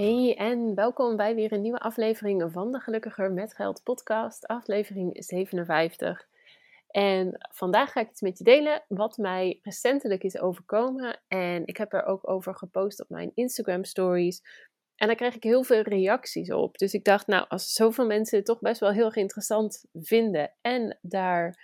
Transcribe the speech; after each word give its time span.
Hey 0.00 0.36
en 0.36 0.74
welkom 0.74 1.16
bij 1.16 1.34
weer 1.34 1.52
een 1.52 1.60
nieuwe 1.60 1.78
aflevering 1.78 2.52
van 2.52 2.72
de 2.72 2.80
Gelukkiger 2.80 3.32
met 3.32 3.54
Geld 3.54 3.82
podcast, 3.82 4.46
aflevering 4.46 5.24
57. 5.24 6.28
En 6.88 7.48
vandaag 7.52 7.92
ga 7.92 8.00
ik 8.00 8.10
iets 8.10 8.20
met 8.20 8.38
je 8.38 8.44
delen 8.44 8.84
wat 8.88 9.16
mij 9.16 9.58
recentelijk 9.62 10.22
is 10.22 10.38
overkomen. 10.38 11.20
En 11.28 11.66
ik 11.66 11.76
heb 11.76 11.92
er 11.92 12.04
ook 12.04 12.28
over 12.28 12.54
gepost 12.54 13.00
op 13.00 13.08
mijn 13.08 13.32
Instagram 13.34 13.84
stories. 13.84 14.42
En 14.96 15.06
daar 15.06 15.16
kreeg 15.16 15.34
ik 15.34 15.42
heel 15.42 15.64
veel 15.64 15.82
reacties 15.82 16.52
op. 16.52 16.78
Dus 16.78 16.94
ik 16.94 17.04
dacht, 17.04 17.26
nou, 17.26 17.44
als 17.48 17.72
zoveel 17.72 18.06
mensen 18.06 18.36
het 18.36 18.46
toch 18.46 18.60
best 18.60 18.80
wel 18.80 18.92
heel 18.92 19.04
erg 19.04 19.16
interessant 19.16 19.84
vinden 19.92 20.52
en 20.60 20.98
daar 21.02 21.58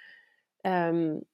um, 0.61 1.25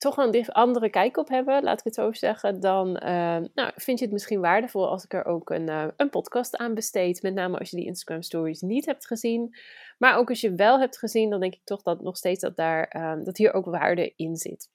toch 0.00 0.16
een 0.16 0.46
andere 0.46 0.90
kijk 0.90 1.16
op 1.16 1.28
hebben, 1.28 1.62
laat 1.62 1.78
ik 1.78 1.84
het 1.84 1.94
zo 1.94 2.12
zeggen, 2.12 2.60
dan 2.60 2.88
uh, 2.88 3.38
nou, 3.54 3.72
vind 3.74 3.98
je 3.98 4.04
het 4.04 4.12
misschien 4.12 4.40
waardevol 4.40 4.88
als 4.88 5.04
ik 5.04 5.12
er 5.14 5.24
ook 5.24 5.50
een, 5.50 5.68
uh, 5.68 5.86
een 5.96 6.10
podcast 6.10 6.56
aan 6.56 6.74
besteed. 6.74 7.22
Met 7.22 7.34
name 7.34 7.58
als 7.58 7.70
je 7.70 7.76
die 7.76 7.86
Instagram 7.86 8.22
stories 8.22 8.60
niet 8.60 8.86
hebt 8.86 9.06
gezien. 9.06 9.56
Maar 9.98 10.16
ook 10.16 10.28
als 10.28 10.40
je 10.40 10.54
wel 10.54 10.78
hebt 10.78 10.98
gezien, 10.98 11.30
dan 11.30 11.40
denk 11.40 11.54
ik 11.54 11.64
toch 11.64 11.82
dat 11.82 12.02
nog 12.02 12.16
steeds 12.16 12.40
dat, 12.40 12.56
daar, 12.56 12.94
uh, 12.96 13.24
dat 13.24 13.36
hier 13.36 13.52
ook 13.52 13.64
waarde 13.64 14.12
in 14.16 14.36
zit. 14.36 14.68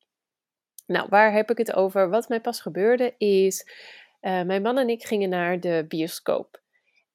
Nou, 0.88 1.08
waar 1.10 1.34
heb 1.34 1.52
ik 1.52 1.58
het 1.58 1.74
over? 1.74 2.10
Wat 2.10 2.30
mij 2.30 2.42
pas 2.42 2.62
gebeurde 2.62 3.14
is, 3.18 3.70
eh, 4.20 4.44
mijn 4.44 4.62
man 4.62 4.78
en 4.78 4.90
ik 4.90 5.06
gingen 5.06 5.30
naar 5.30 5.60
de 5.60 5.86
bioscoop. 5.88 6.62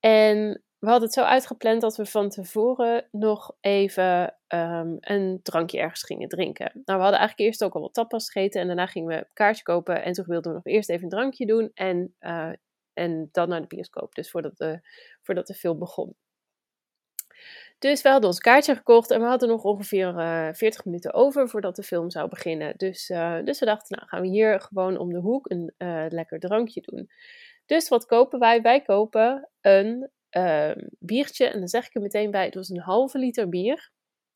En 0.01 0.63
we 0.81 0.89
hadden 0.89 1.05
het 1.05 1.13
zo 1.13 1.23
uitgepland 1.23 1.81
dat 1.81 1.97
we 1.97 2.07
van 2.07 2.29
tevoren 2.29 3.09
nog 3.11 3.57
even 3.61 4.35
um, 4.49 4.97
een 5.01 5.41
drankje 5.43 5.79
ergens 5.79 6.03
gingen 6.03 6.29
drinken. 6.29 6.71
Nou, 6.73 6.99
we 6.99 7.05
hadden 7.05 7.19
eigenlijk 7.19 7.39
eerst 7.39 7.65
ook 7.65 7.75
al 7.75 7.81
wat 7.81 7.95
tapas 7.95 8.31
gegeten 8.31 8.61
en 8.61 8.67
daarna 8.67 8.87
gingen 8.87 9.09
we 9.09 9.15
een 9.15 9.27
kaartje 9.33 9.63
kopen. 9.63 10.03
En 10.03 10.13
toen 10.13 10.25
wilden 10.29 10.51
we 10.51 10.57
nog 10.57 10.67
eerst 10.67 10.91
even 10.91 11.03
een 11.03 11.11
drankje 11.11 11.47
doen 11.47 11.71
en, 11.75 12.15
uh, 12.21 12.53
en 12.93 13.29
dan 13.33 13.49
naar 13.49 13.61
de 13.61 13.67
bioscoop. 13.67 14.15
Dus 14.15 14.31
voordat 14.31 14.57
de, 14.57 14.81
voordat 15.23 15.47
de 15.47 15.55
film 15.55 15.79
begon. 15.79 16.15
Dus 17.79 18.03
we 18.03 18.09
hadden 18.09 18.29
ons 18.29 18.41
kaartje 18.41 18.75
gekocht 18.75 19.11
en 19.11 19.21
we 19.21 19.27
hadden 19.27 19.49
nog 19.49 19.65
ongeveer 19.65 20.15
uh, 20.15 20.49
eh, 20.49 20.55
40 20.55 20.85
minuten 20.85 21.15
over 21.15 21.49
voordat 21.49 21.77
de 21.77 21.83
film 21.83 22.11
zou 22.11 22.29
beginnen. 22.29 22.75
Dus, 22.77 23.11
uh, 23.11 23.43
dus 23.45 23.59
we 23.59 23.67
dachten, 23.67 23.97
nou 23.97 24.09
gaan 24.09 24.21
we 24.21 24.29
hier 24.29 24.61
gewoon 24.61 24.99
om 24.99 25.13
de 25.13 25.19
hoek 25.19 25.51
een 25.51 25.73
lekker 26.09 26.41
drankje 26.41 26.81
doen. 26.81 27.11
Dus 27.67 27.89
wat 27.89 28.07
kopen 28.07 28.39
wij? 28.39 28.63
Wij 28.63 28.83
kopen 28.83 29.49
een 29.61 30.11
uh, 30.37 30.73
biertje. 30.99 31.47
En 31.47 31.59
dan 31.59 31.69
zeg 31.69 31.87
ik 31.87 31.95
er 31.95 32.01
meteen 32.01 32.31
bij, 32.31 32.45
het 32.45 32.55
was 32.55 32.69
een 32.69 32.81
halve 32.81 33.19
liter 33.19 33.49
bier. 33.49 33.91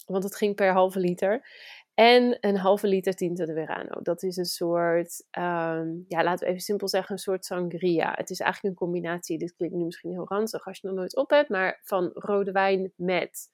Want 0.07 0.25
het 0.25 0.37
ging 0.37 0.55
per 0.55 0.73
halve 0.73 0.99
liter. 0.99 1.47
En 1.95 2.37
een 2.41 2.57
halve 2.57 2.87
liter 2.87 3.15
Tinto 3.15 3.45
de 3.45 3.53
Verano. 3.53 4.03
Dat 4.03 4.23
is 4.23 4.37
een 4.37 4.45
soort, 4.45 5.27
um, 5.39 6.05
ja, 6.09 6.23
laten 6.23 6.39
we 6.39 6.47
even 6.47 6.61
simpel 6.61 6.89
zeggen, 6.89 7.13
een 7.13 7.21
soort 7.21 7.45
sangria. 7.45 8.13
Het 8.15 8.31
is 8.31 8.41
eigenlijk 8.41 8.75
een 8.75 8.87
combinatie, 8.87 9.39
dit 9.39 9.55
klinkt 9.55 9.77
nu 9.77 9.85
misschien 9.85 10.11
heel 10.11 10.29
ranzig 10.29 10.67
als 10.67 10.81
je 10.81 10.87
nog 10.87 10.97
nooit 10.97 11.17
op 11.17 11.31
hebt, 11.31 11.49
maar 11.49 11.81
van 11.83 12.11
rode 12.15 12.53
wijn 12.53 12.93
met 12.97 13.49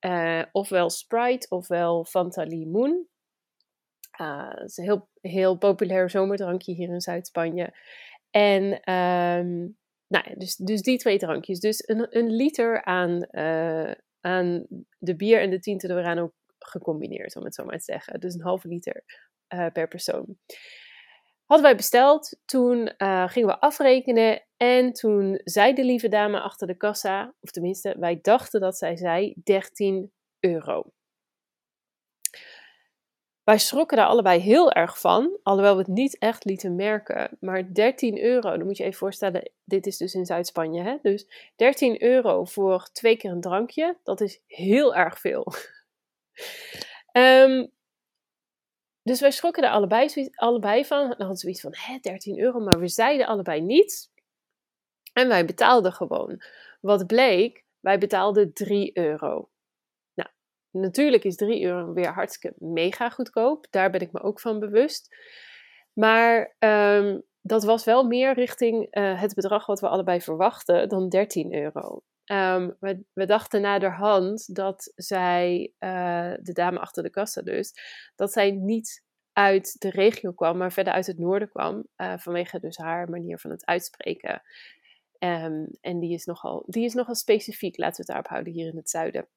uh, 0.00 0.42
ofwel 0.52 0.90
Sprite 0.90 1.46
ofwel 1.48 2.04
Fanta 2.04 2.42
Limoen. 2.42 3.08
Uh, 4.20 4.52
is 4.64 4.76
een 4.76 4.84
heel, 4.84 5.08
heel 5.20 5.56
populair 5.56 6.10
zomerdrankje 6.10 6.74
hier 6.74 6.88
in 6.88 7.00
Zuid-Spanje. 7.00 7.74
En 8.30 8.92
um, 8.92 9.76
nou 10.08 10.38
dus, 10.38 10.56
dus 10.56 10.82
die 10.82 10.98
twee 10.98 11.18
drankjes. 11.18 11.60
Dus 11.60 11.88
een, 11.88 12.06
een 12.18 12.30
liter 12.30 12.84
aan, 12.84 13.26
uh, 13.30 13.92
aan 14.20 14.66
de 14.98 15.16
bier 15.16 15.40
en 15.40 15.50
de 15.50 15.58
de 15.58 15.86
Verano 15.86 16.32
gecombineerd, 16.58 17.36
om 17.36 17.44
het 17.44 17.54
zo 17.54 17.64
maar 17.64 17.78
te 17.78 17.84
zeggen. 17.84 18.20
Dus 18.20 18.34
een 18.34 18.42
halve 18.42 18.68
liter 18.68 19.04
uh, 19.54 19.66
per 19.72 19.88
persoon. 19.88 20.36
Hadden 21.44 21.66
wij 21.66 21.76
besteld, 21.76 22.36
toen 22.44 22.92
uh, 22.98 23.28
gingen 23.28 23.48
we 23.48 23.60
afrekenen 23.60 24.46
en 24.56 24.92
toen 24.92 25.40
zei 25.44 25.74
de 25.74 25.84
lieve 25.84 26.08
dame 26.08 26.40
achter 26.40 26.66
de 26.66 26.76
kassa, 26.76 27.34
of 27.40 27.50
tenminste, 27.50 27.96
wij 27.98 28.18
dachten 28.20 28.60
dat 28.60 28.76
zij 28.76 28.96
zei 28.96 29.34
13 29.42 30.12
euro. 30.40 30.92
Wij 33.44 33.58
schrokken 33.58 33.96
daar 33.96 34.06
allebei 34.06 34.40
heel 34.40 34.72
erg 34.72 35.00
van, 35.00 35.38
alhoewel 35.42 35.72
we 35.72 35.78
het 35.78 35.88
niet 35.88 36.18
echt 36.18 36.44
lieten 36.44 36.74
merken. 36.74 37.36
Maar 37.40 37.72
13 37.72 38.22
euro, 38.22 38.50
dan 38.56 38.66
moet 38.66 38.76
je 38.76 38.84
even 38.84 38.98
voorstellen, 38.98 39.50
dit 39.64 39.86
is 39.86 39.96
dus 39.96 40.14
in 40.14 40.26
Zuid-Spanje, 40.26 40.82
hè? 40.82 40.96
Dus 41.02 41.50
13 41.56 42.02
euro 42.02 42.44
voor 42.44 42.88
twee 42.92 43.16
keer 43.16 43.30
een 43.30 43.40
drankje, 43.40 43.98
dat 44.02 44.20
is 44.20 44.40
heel 44.46 44.94
erg 44.94 45.18
veel. 45.20 45.52
um, 47.12 47.70
dus 49.08 49.20
wij 49.20 49.30
schrokken 49.30 49.62
er 49.62 49.70
allebei, 49.70 50.30
allebei 50.34 50.84
van. 50.84 51.08
Dan 51.08 51.18
hadden 51.18 51.36
zoiets 51.36 51.60
van, 51.60 51.74
hè, 51.74 51.98
13 52.00 52.38
euro, 52.38 52.60
maar 52.60 52.78
we 52.78 52.88
zeiden 52.88 53.26
allebei 53.26 53.60
niets. 53.60 54.12
En 55.12 55.28
wij 55.28 55.44
betaalden 55.44 55.92
gewoon. 55.92 56.42
Wat 56.80 57.06
bleek, 57.06 57.64
wij 57.80 57.98
betaalden 57.98 58.52
3 58.52 58.98
euro. 58.98 59.48
Natuurlijk 60.74 61.24
is 61.24 61.36
3 61.36 61.62
euro 61.64 61.92
weer 61.92 62.12
hartstikke 62.12 62.56
mega 62.58 63.08
goedkoop. 63.08 63.66
Daar 63.70 63.90
ben 63.90 64.00
ik 64.00 64.12
me 64.12 64.22
ook 64.22 64.40
van 64.40 64.58
bewust. 64.58 65.16
Maar 65.92 66.56
um, 66.58 67.22
dat 67.40 67.64
was 67.64 67.84
wel 67.84 68.04
meer 68.04 68.34
richting 68.34 68.96
uh, 68.96 69.20
het 69.20 69.34
bedrag 69.34 69.66
wat 69.66 69.80
we 69.80 69.88
allebei 69.88 70.20
verwachten 70.20 70.88
dan 70.88 71.08
13 71.08 71.54
euro. 71.54 72.02
Um, 72.32 72.76
we, 73.12 73.26
dachten 73.26 73.60
naderhand 73.60 74.54
dat 74.54 74.92
zij, 74.94 75.72
uh, 75.78 76.32
de 76.40 76.52
dame 76.52 76.78
achter 76.78 77.02
de 77.02 77.10
kassa 77.10 77.42
dus, 77.42 77.72
dat 78.14 78.32
zij 78.32 78.50
niet 78.50 79.04
uit 79.32 79.80
de 79.80 79.90
regio 79.90 80.32
kwam, 80.32 80.56
maar 80.56 80.72
verder 80.72 80.92
uit 80.92 81.06
het 81.06 81.18
noorden 81.18 81.48
kwam. 81.48 81.86
Uh, 81.96 82.14
vanwege 82.16 82.60
dus 82.60 82.76
haar 82.76 83.10
manier 83.10 83.38
van 83.38 83.50
het 83.50 83.66
uitspreken. 83.66 84.42
Um, 85.18 85.68
en 85.80 85.98
die 86.00 86.14
is, 86.14 86.24
nogal, 86.24 86.64
die 86.66 86.84
is 86.84 86.94
nogal 86.94 87.14
specifiek, 87.14 87.78
laten 87.78 87.96
we 87.96 88.02
het 88.02 88.06
daarop 88.06 88.28
houden, 88.28 88.52
hier 88.52 88.68
in 88.68 88.76
het 88.76 88.90
zuiden. 88.90 89.28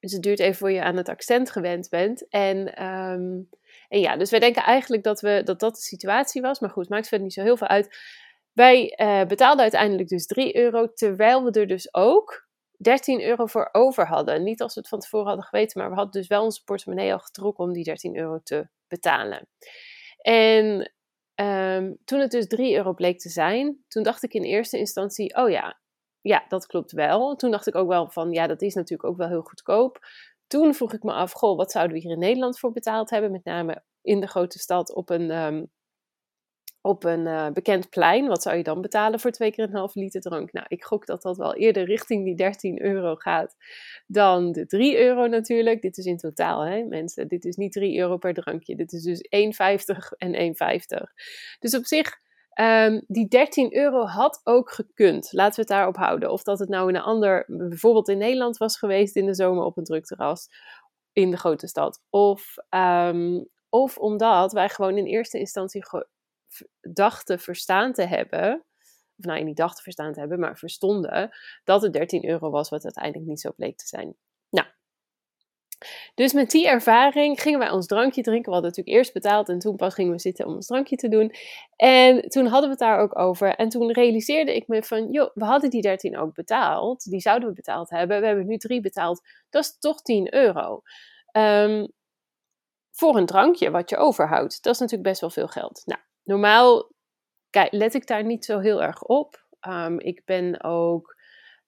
Dus 0.00 0.12
het 0.12 0.22
duurt 0.22 0.38
even 0.38 0.54
voor 0.54 0.70
je 0.70 0.82
aan 0.82 0.96
het 0.96 1.08
accent 1.08 1.50
gewend 1.50 1.88
bent. 1.88 2.28
En, 2.28 2.84
um, 2.84 3.48
en 3.88 4.00
ja, 4.00 4.16
dus 4.16 4.30
wij 4.30 4.40
denken 4.40 4.62
eigenlijk 4.62 5.02
dat, 5.02 5.20
we, 5.20 5.42
dat 5.44 5.60
dat 5.60 5.74
de 5.74 5.80
situatie 5.80 6.42
was. 6.42 6.60
Maar 6.60 6.70
goed, 6.70 6.88
maakt 6.88 7.08
verder 7.08 7.26
niet 7.26 7.34
zo 7.34 7.42
heel 7.42 7.56
veel 7.56 7.66
uit. 7.66 7.98
Wij 8.52 8.96
uh, 8.96 9.24
betaalden 9.24 9.62
uiteindelijk 9.62 10.08
dus 10.08 10.26
3 10.26 10.56
euro, 10.56 10.92
terwijl 10.92 11.44
we 11.44 11.50
er 11.50 11.66
dus 11.66 11.94
ook 11.94 12.48
13 12.76 13.22
euro 13.22 13.46
voor 13.46 13.68
over 13.72 14.06
hadden. 14.06 14.42
Niet 14.42 14.62
als 14.62 14.74
we 14.74 14.80
het 14.80 14.88
van 14.88 14.98
tevoren 14.98 15.26
hadden 15.26 15.44
geweten, 15.44 15.80
maar 15.80 15.90
we 15.90 15.96
hadden 15.96 16.20
dus 16.20 16.28
wel 16.28 16.44
onze 16.44 16.64
portemonnee 16.64 17.12
al 17.12 17.18
getrokken 17.18 17.64
om 17.64 17.72
die 17.72 17.84
13 17.84 18.16
euro 18.16 18.40
te 18.42 18.68
betalen. 18.88 19.48
En 20.18 20.92
um, 21.34 21.96
toen 22.04 22.20
het 22.20 22.30
dus 22.30 22.46
3 22.46 22.76
euro 22.76 22.92
bleek 22.92 23.18
te 23.18 23.28
zijn, 23.28 23.84
toen 23.88 24.02
dacht 24.02 24.22
ik 24.22 24.34
in 24.34 24.42
eerste 24.42 24.78
instantie, 24.78 25.36
oh 25.36 25.50
ja, 25.50 25.80
ja, 26.20 26.44
dat 26.48 26.66
klopt 26.66 26.92
wel. 26.92 27.36
Toen 27.36 27.50
dacht 27.50 27.66
ik 27.66 27.74
ook 27.74 27.88
wel 27.88 28.10
van, 28.10 28.32
ja, 28.32 28.46
dat 28.46 28.62
is 28.62 28.74
natuurlijk 28.74 29.08
ook 29.08 29.16
wel 29.16 29.28
heel 29.28 29.42
goedkoop. 29.42 29.98
Toen 30.46 30.74
vroeg 30.74 30.92
ik 30.92 31.02
me 31.02 31.12
af, 31.12 31.32
goh, 31.32 31.56
wat 31.56 31.70
zouden 31.70 31.96
we 31.96 32.02
hier 32.02 32.12
in 32.12 32.18
Nederland 32.18 32.58
voor 32.58 32.72
betaald 32.72 33.10
hebben? 33.10 33.30
Met 33.30 33.44
name 33.44 33.82
in 34.02 34.20
de 34.20 34.26
grote 34.26 34.58
stad 34.58 34.94
op 34.94 35.10
een, 35.10 35.30
um, 35.30 35.70
op 36.80 37.04
een 37.04 37.26
uh, 37.26 37.50
bekend 37.50 37.88
plein. 37.90 38.26
Wat 38.26 38.42
zou 38.42 38.56
je 38.56 38.62
dan 38.62 38.80
betalen 38.80 39.20
voor 39.20 39.30
twee 39.30 39.52
keer 39.52 39.64
een 39.64 39.74
half 39.74 39.94
liter 39.94 40.20
drank? 40.20 40.52
Nou, 40.52 40.66
ik 40.68 40.84
gok 40.84 41.06
dat 41.06 41.22
dat 41.22 41.36
wel 41.36 41.54
eerder 41.54 41.84
richting 41.84 42.24
die 42.24 42.36
13 42.36 42.82
euro 42.82 43.14
gaat 43.14 43.56
dan 44.06 44.52
de 44.52 44.66
3 44.66 44.98
euro 44.98 45.26
natuurlijk. 45.26 45.82
Dit 45.82 45.96
is 45.96 46.04
in 46.04 46.16
totaal, 46.16 46.64
hè, 46.64 46.82
mensen. 46.84 47.28
Dit 47.28 47.44
is 47.44 47.56
niet 47.56 47.72
3 47.72 47.98
euro 47.98 48.16
per 48.16 48.34
drankje. 48.34 48.76
Dit 48.76 48.92
is 48.92 49.02
dus 49.02 49.20
1,50 49.28 50.16
en 50.16 50.34
1,50. 50.34 51.14
Dus 51.58 51.76
op 51.76 51.84
zich 51.84 52.18
Um, 52.54 53.04
die 53.06 53.28
13 53.28 53.76
euro 53.76 54.04
had 54.04 54.40
ook 54.44 54.70
gekund. 54.70 55.32
Laten 55.32 55.54
we 55.54 55.60
het 55.60 55.70
daarop 55.70 55.96
houden. 55.96 56.32
Of 56.32 56.42
dat 56.42 56.58
het 56.58 56.68
nou 56.68 56.88
in 56.88 56.94
een 56.94 57.02
ander, 57.02 57.44
bijvoorbeeld 57.46 58.08
in 58.08 58.18
Nederland 58.18 58.56
was 58.56 58.78
geweest 58.78 59.16
in 59.16 59.26
de 59.26 59.34
zomer 59.34 59.64
op 59.64 59.76
een 59.76 59.84
druk 59.84 60.04
terras 60.04 60.48
in 61.12 61.30
de 61.30 61.36
grote 61.36 61.66
stad. 61.66 62.02
Of, 62.10 62.54
um, 62.70 63.48
of 63.68 63.98
omdat 63.98 64.52
wij 64.52 64.68
gewoon 64.68 64.96
in 64.96 65.04
eerste 65.04 65.38
instantie 65.38 65.82
dachten 66.80 67.38
verstaan 67.38 67.92
te 67.92 68.02
hebben. 68.02 68.64
Of 69.18 69.24
nou, 69.24 69.42
niet 69.42 69.56
dachten 69.56 69.82
verstaan 69.82 70.12
te 70.12 70.20
hebben, 70.20 70.40
maar 70.40 70.58
verstonden 70.58 71.30
dat 71.64 71.82
het 71.82 71.92
13 71.92 72.28
euro 72.28 72.50
was, 72.50 72.68
wat 72.68 72.84
uiteindelijk 72.84 73.26
niet 73.26 73.40
zo 73.40 73.52
bleek 73.56 73.76
te 73.76 73.86
zijn. 73.86 74.16
Nou, 74.48 74.66
Dus 76.14 76.32
met 76.32 76.50
die 76.50 76.68
ervaring 76.68 77.40
gingen 77.40 77.58
wij 77.58 77.70
ons 77.70 77.86
drankje 77.86 78.22
drinken. 78.22 78.44
We 78.44 78.52
hadden 78.52 78.70
natuurlijk 78.70 78.96
eerst 78.96 79.12
betaald 79.12 79.48
en 79.48 79.58
toen 79.58 79.76
pas 79.76 79.94
gingen 79.94 80.12
we 80.12 80.18
zitten 80.18 80.46
om 80.46 80.54
ons 80.54 80.66
drankje 80.66 80.96
te 80.96 81.08
doen. 81.08 81.32
En 81.76 82.28
toen 82.28 82.46
hadden 82.46 82.62
we 82.62 82.70
het 82.70 82.78
daar 82.78 82.98
ook 82.98 83.18
over. 83.18 83.54
En 83.54 83.68
toen 83.68 83.92
realiseerde 83.92 84.54
ik 84.54 84.68
me 84.68 84.82
van, 84.82 85.10
joh, 85.10 85.30
we 85.34 85.44
hadden 85.44 85.70
die 85.70 85.82
13 85.82 86.18
ook 86.18 86.34
betaald. 86.34 87.10
Die 87.10 87.20
zouden 87.20 87.48
we 87.48 87.54
betaald 87.54 87.90
hebben. 87.90 88.20
We 88.20 88.26
hebben 88.26 88.46
nu 88.46 88.56
drie 88.56 88.80
betaald. 88.80 89.20
Dat 89.50 89.62
is 89.64 89.78
toch 89.78 90.02
10 90.02 90.34
euro. 90.34 90.82
Um, 91.32 91.92
voor 92.90 93.16
een 93.16 93.26
drankje 93.26 93.70
wat 93.70 93.90
je 93.90 93.96
overhoudt. 93.96 94.62
Dat 94.62 94.74
is 94.74 94.80
natuurlijk 94.80 95.08
best 95.08 95.20
wel 95.20 95.30
veel 95.30 95.48
geld. 95.48 95.82
Nou, 95.84 96.00
normaal 96.22 96.92
let 97.70 97.94
ik 97.94 98.06
daar 98.06 98.24
niet 98.24 98.44
zo 98.44 98.58
heel 98.58 98.82
erg 98.82 99.02
op. 99.02 99.46
Um, 99.68 100.00
ik 100.00 100.22
ben 100.24 100.62
ook 100.64 101.16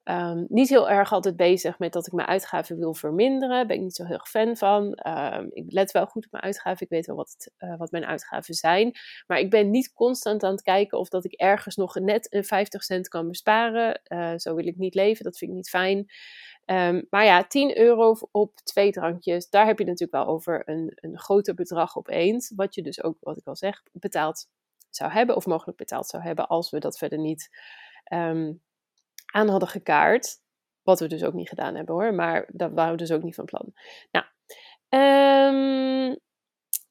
um, 0.04 0.46
niet 0.48 0.68
heel 0.68 0.90
erg 0.90 1.12
altijd 1.12 1.36
bezig 1.36 1.78
met 1.78 1.92
dat 1.92 2.06
ik 2.06 2.12
mijn 2.12 2.28
uitgaven 2.28 2.78
wil 2.78 2.94
verminderen. 2.94 3.66
Ben 3.66 3.76
ik 3.76 3.82
niet 3.82 3.94
zo 3.94 4.04
heel 4.04 4.14
erg 4.14 4.28
fan 4.28 4.56
van. 4.56 4.98
Um, 5.06 5.48
ik 5.52 5.72
let 5.72 5.90
wel 5.90 6.06
goed 6.06 6.24
op 6.24 6.30
mijn 6.30 6.44
uitgaven. 6.44 6.82
Ik 6.82 6.88
weet 6.88 7.06
wel 7.06 7.16
wat, 7.16 7.30
het, 7.30 7.52
uh, 7.58 7.76
wat 7.76 7.90
mijn 7.90 8.04
uitgaven 8.04 8.54
zijn. 8.54 8.92
Maar 9.26 9.38
ik 9.38 9.50
ben 9.50 9.70
niet 9.70 9.92
constant 9.92 10.42
aan 10.42 10.50
het 10.50 10.62
kijken 10.62 10.98
of 10.98 11.08
dat 11.08 11.24
ik 11.24 11.32
ergens 11.32 11.76
nog 11.76 11.94
net 11.94 12.34
een 12.34 12.44
50 12.44 12.82
cent 12.82 13.08
kan 13.08 13.28
besparen. 13.28 14.00
Uh, 14.08 14.32
zo 14.36 14.54
wil 14.54 14.66
ik 14.66 14.76
niet 14.76 14.94
leven. 14.94 15.24
Dat 15.24 15.38
vind 15.38 15.50
ik 15.50 15.56
niet 15.56 15.70
fijn. 15.70 16.06
Um, 16.66 17.06
maar 17.10 17.24
ja, 17.24 17.44
10 17.44 17.78
euro 17.78 18.16
op 18.30 18.56
twee 18.56 18.90
drankjes, 18.90 19.48
daar 19.48 19.66
heb 19.66 19.78
je 19.78 19.84
natuurlijk 19.84 20.24
wel 20.24 20.34
over 20.34 20.62
een, 20.68 20.92
een 20.94 21.18
groter 21.18 21.54
bedrag 21.54 21.96
opeens. 21.96 22.52
Wat 22.56 22.74
je 22.74 22.82
dus 22.82 23.02
ook, 23.02 23.16
wat 23.20 23.36
ik 23.36 23.46
al 23.46 23.56
zeg, 23.56 23.82
betaald 23.92 24.46
zou 24.90 25.10
hebben 25.10 25.36
of 25.36 25.46
mogelijk 25.46 25.78
betaald 25.78 26.06
zou 26.06 26.22
hebben 26.22 26.46
als 26.46 26.70
we 26.70 26.78
dat 26.78 26.98
verder 26.98 27.18
niet 27.18 27.48
aan 29.32 29.48
hadden 29.48 29.68
gekaart. 29.68 30.40
Wat 30.82 31.00
we 31.00 31.06
dus 31.06 31.24
ook 31.24 31.34
niet 31.34 31.48
gedaan 31.48 31.74
hebben 31.74 31.94
hoor, 31.94 32.14
maar 32.14 32.48
dat 32.52 32.72
waren 32.72 32.92
we 32.92 32.98
dus 32.98 33.12
ook 33.12 33.22
niet 33.22 33.34
van 33.34 33.44
plan. 33.44 33.72
Nou, 34.10 34.24
um, 34.88 36.18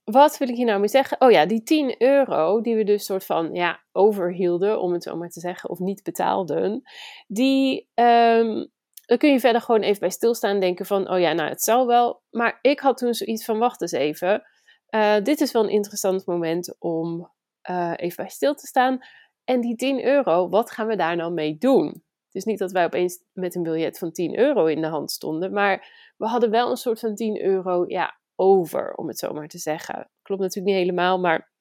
wat 0.04 0.38
wil 0.38 0.50
ik 0.50 0.56
hier 0.56 0.66
nou 0.66 0.80
mee 0.80 0.88
zeggen? 0.88 1.22
Oh 1.22 1.32
ja, 1.32 1.46
die 1.46 1.64
10 1.64 1.96
euro 2.02 2.62
die 2.62 2.76
we 2.76 2.84
dus 2.84 3.06
soort 3.06 3.26
van 3.26 3.54
ja, 3.54 3.84
overhielden, 3.92 4.80
om 4.80 4.94
het 4.94 5.04
zo 5.04 5.16
maar 5.16 5.30
te 5.30 5.40
zeggen, 5.40 5.70
of 5.70 5.80
niet 5.80 6.04
betaalden, 6.04 6.82
die, 7.28 7.90
um, 7.94 8.72
dan 9.06 9.18
kun 9.18 9.32
je 9.32 9.40
verder 9.40 9.62
gewoon 9.62 9.82
even 9.82 10.00
bij 10.00 10.10
stilstaan 10.10 10.54
en 10.54 10.60
denken 10.60 10.86
van, 10.86 11.10
oh 11.10 11.20
ja, 11.20 11.34
nou 11.34 11.50
het 11.50 11.62
zal 11.62 11.88
wel. 11.88 12.22
Maar 12.30 12.60
ik 12.62 12.80
had 12.80 12.98
toen 12.98 13.14
zoiets 13.14 13.46
van, 13.46 13.60
wacht 13.60 13.82
eens 13.82 13.92
even, 13.92 14.44
uh, 14.90 15.16
dit 15.24 15.42
is 15.42 15.52
wel 15.52 15.64
een 15.64 15.70
interessant 15.70 16.26
moment 16.26 16.76
om 16.80 17.32
uh, 17.70 17.94
even 17.96 18.16
bij 18.16 18.30
stil 18.30 18.56
te 18.56 18.68
staan. 18.68 19.00
En 19.44 19.62
die 19.62 19.76
10 19.76 20.06
euro, 20.06 20.50
wat 20.50 20.72
gaan 20.72 20.88
we 20.88 20.96
daar 20.96 21.16
nou 21.16 21.34
mee 21.34 21.58
doen? 21.58 22.04
Het 22.31 22.42
is 22.42 22.51
niet 22.51 22.60
dat 22.60 22.72
wij 22.72 22.86
opeens 22.86 23.24
met 23.33 23.56
een 23.56 23.63
biljet 23.63 23.98
van 23.98 24.12
10 24.12 24.38
euro 24.38 24.66
in 24.66 24.81
de 24.81 24.88
hand 24.88 25.12
stonden, 25.12 25.54
maar 25.54 26.13
we 26.18 26.28
hadden 26.28 26.50
wel 26.50 26.69
een 26.69 26.78
soort 26.78 27.00
van 27.00 27.16
10 27.16 27.44
euro 27.44 27.83
ja, 27.88 28.19
over, 28.36 28.94
om 28.94 29.07
het 29.07 29.19
zo 29.19 29.33
maar 29.33 29.48
te 29.48 29.57
zeggen. 29.57 30.10
Klopt 30.22 30.42
natuurlijk 30.42 30.75
niet 30.75 30.83
helemaal, 30.83 31.19
maar 31.19 31.51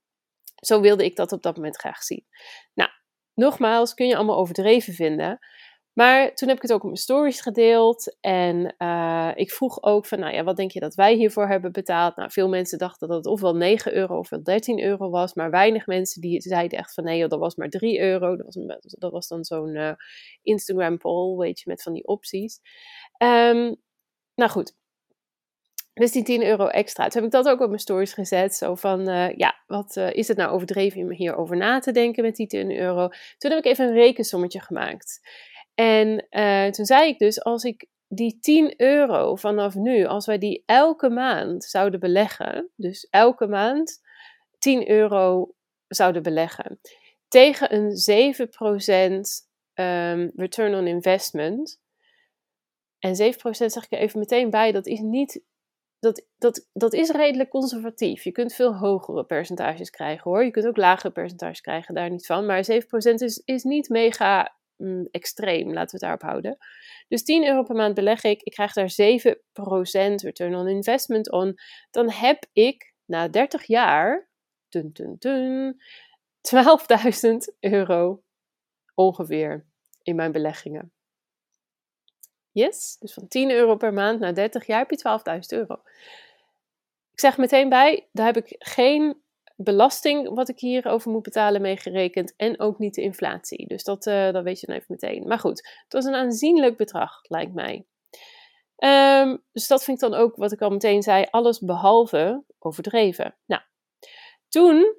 zo 0.55 0.81
wilde 0.81 1.05
ik 1.05 1.17
dat 1.17 1.33
op 1.33 1.43
dat 1.43 1.57
moment 1.57 1.77
graag 1.77 2.03
zien. 2.03 2.27
Nou, 2.75 2.91
nogmaals, 3.35 3.95
kun 3.95 4.07
je 4.07 4.17
allemaal 4.17 4.39
overdreven 4.39 4.93
vinden. 4.93 5.39
Maar 6.01 6.35
toen 6.35 6.49
heb 6.49 6.57
ik 6.57 6.63
het 6.63 6.73
ook 6.73 6.81
op 6.81 6.85
mijn 6.85 6.97
stories 6.97 7.41
gedeeld. 7.41 8.17
En 8.21 8.75
uh, 8.79 9.31
ik 9.35 9.51
vroeg 9.51 9.83
ook 9.83 10.07
van, 10.07 10.19
nou 10.19 10.35
ja, 10.35 10.45
wat 10.45 10.57
denk 10.57 10.71
je 10.71 10.81
dat 10.81 10.95
wij 10.95 11.15
hiervoor 11.15 11.49
hebben 11.49 11.73
betaald? 11.73 12.17
Nou, 12.17 12.31
veel 12.31 12.49
mensen 12.49 12.79
dachten 12.79 13.09
dat 13.09 13.17
het 13.17 13.27
ofwel 13.27 13.55
9 13.57 13.95
euro 13.95 14.19
ofwel 14.19 14.43
13 14.43 14.83
euro 14.83 15.11
was. 15.11 15.35
Maar 15.35 15.51
weinig 15.51 15.87
mensen 15.87 16.21
die 16.21 16.41
zeiden 16.41 16.79
echt 16.79 16.95
van, 16.95 17.05
nee 17.05 17.29
dat 17.29 17.39
was 17.39 17.55
maar 17.55 17.69
3 17.69 18.01
euro. 18.01 18.37
Dat 18.37 18.55
was, 18.55 18.85
dat 18.99 19.13
was 19.13 19.29
dan 19.29 19.45
zo'n 19.45 19.75
uh, 19.75 19.93
Instagram 20.43 20.99
poll, 20.99 21.39
weet 21.39 21.61
je, 21.61 21.71
met 21.71 21.83
van 21.83 21.93
die 21.93 22.07
opties. 22.07 22.61
Um, 23.23 23.77
nou 24.35 24.51
goed, 24.51 24.75
dus 25.95 26.13
die 26.13 26.23
10 26.23 26.45
euro 26.45 26.67
extra. 26.67 27.09
Toen 27.09 27.23
heb 27.23 27.33
ik 27.33 27.45
dat 27.45 27.53
ook 27.53 27.61
op 27.61 27.69
mijn 27.69 27.81
stories 27.81 28.13
gezet. 28.13 28.55
Zo 28.55 28.75
van, 28.75 29.09
uh, 29.09 29.35
ja, 29.37 29.63
wat 29.67 29.97
is 29.97 30.29
het 30.29 30.37
nou 30.37 30.51
overdreven 30.51 31.01
om 31.01 31.11
hierover 31.11 31.57
na 31.57 31.79
te 31.79 31.93
denken 31.93 32.25
met 32.25 32.37
die 32.37 32.47
10 32.47 32.77
euro? 32.77 33.09
Toen 33.39 33.51
heb 33.51 33.59
ik 33.59 33.65
even 33.65 33.87
een 33.87 33.95
rekensommetje 33.95 34.61
gemaakt. 34.61 35.21
En 35.81 36.27
uh, 36.31 36.67
toen 36.67 36.85
zei 36.85 37.09
ik 37.09 37.19
dus, 37.19 37.43
als 37.43 37.65
ik 37.65 37.87
die 38.09 38.39
10 38.41 38.75
euro 38.81 39.35
vanaf 39.35 39.75
nu, 39.75 40.07
als 40.07 40.27
wij 40.27 40.39
die 40.39 40.63
elke 40.67 41.09
maand 41.11 41.65
zouden 41.65 42.01
beleggen, 42.01 42.71
dus 42.77 43.07
elke 43.11 43.47
maand 43.47 44.01
10 44.59 44.91
euro 44.91 45.55
zouden 45.89 46.23
beleggen, 46.23 46.81
tegen 47.29 47.75
een 47.75 47.91
7% 48.35 48.43
um, 48.93 49.23
ehm, 49.75 50.29
return 50.35 50.75
on 50.75 50.87
investment. 50.87 51.81
En 52.99 53.15
7% 53.15 53.17
zeg 53.51 53.85
ik 53.85 53.93
er 53.93 53.99
even 53.99 54.19
meteen 54.19 54.51
bij, 54.51 54.73
dat 54.73 54.87
is 54.87 55.01
niet. 55.01 55.43
Dat, 55.99 56.27
dat, 56.39 56.69
dat 56.73 56.93
is 56.93 57.11
redelijk 57.11 57.51
conservatief. 57.51 58.25
Je 58.25 58.33
kunt 58.33 58.55
veel 58.55 58.77
hogere 58.77 59.25
percentages 59.25 59.91
krijgen 59.91 60.31
hoor. 60.31 60.45
Je 60.45 60.51
kunt 60.51 60.67
ook 60.67 60.77
lagere 60.77 61.13
percentages 61.13 61.61
krijgen, 61.61 61.95
daar 61.95 62.11
niet 62.11 62.27
van. 62.27 62.47
Maar 62.47 62.65
7% 62.65 62.75
is, 63.15 63.43
is 63.45 63.63
niet 63.63 63.89
mega 63.89 64.59
mm, 64.81 65.09
extreem, 65.11 65.73
laten 65.73 65.85
we 65.85 65.91
het 65.91 66.01
daarop 66.01 66.23
houden. 66.23 66.57
Dus 67.09 67.25
10 67.25 67.47
euro 67.47 67.63
per 67.63 67.75
maand 67.75 67.95
beleg 67.95 68.23
ik, 68.23 68.43
ik 68.43 68.53
krijg 68.53 68.73
daar 68.73 68.91
7% 68.91 68.93
return 70.23 70.55
on 70.55 70.69
investment 70.69 71.31
on. 71.31 71.55
Dan 71.91 72.11
heb 72.11 72.47
ik 72.53 72.95
na 73.05 73.29
30 73.29 73.65
jaar, 73.65 74.29
12.000 74.71 74.83
euro 77.61 78.23
ongeveer 78.95 79.67
in 80.03 80.17
mijn 80.17 80.33
beleggingen. 80.33 80.93
Yes, 82.53 82.97
dus 82.99 83.13
van 83.13 83.29
10 83.29 83.51
euro 83.51 83.77
per 83.77 83.93
maand 83.93 84.21
na 84.21 84.33
30 84.33 84.67
jaar 84.67 84.79
heb 84.79 84.91
je 84.91 85.21
12.000 85.55 85.59
euro. 85.59 85.83
Ik 87.13 87.21
zeg 87.21 87.37
meteen 87.37 87.69
bij, 87.69 88.09
daar 88.13 88.27
heb 88.27 88.37
ik 88.37 88.55
geen 88.59 89.23
belasting 89.63 90.35
wat 90.35 90.49
ik 90.49 90.59
hierover 90.59 91.11
moet 91.11 91.23
betalen 91.23 91.61
meegerekend 91.61 92.35
en 92.37 92.61
ook 92.61 92.79
niet 92.79 92.95
de 92.95 93.03
inflatie. 93.03 93.67
Dus 93.67 93.85
dat, 93.85 94.07
uh, 94.07 94.43
weet 94.43 94.61
je 94.61 94.67
dan 94.67 94.77
even 94.77 94.87
meteen. 94.89 95.29
Maar 95.29 95.39
goed, 95.39 95.69
het 95.83 95.93
was 95.93 96.05
een 96.05 96.15
aanzienlijk 96.15 96.77
bedrag, 96.77 97.21
lijkt 97.23 97.55
mij. 97.55 97.87
Um, 98.85 99.43
dus 99.53 99.67
dat 99.67 99.85
vind 99.85 100.03
ik 100.03 100.11
dan 100.11 100.21
ook, 100.21 100.37
wat 100.37 100.53
ik 100.53 100.61
al 100.61 100.71
meteen 100.71 101.03
zei, 101.03 101.27
alles 101.31 101.59
behalve 101.59 102.45
overdreven. 102.59 103.37
Nou, 103.47 103.63
toen 104.49 104.97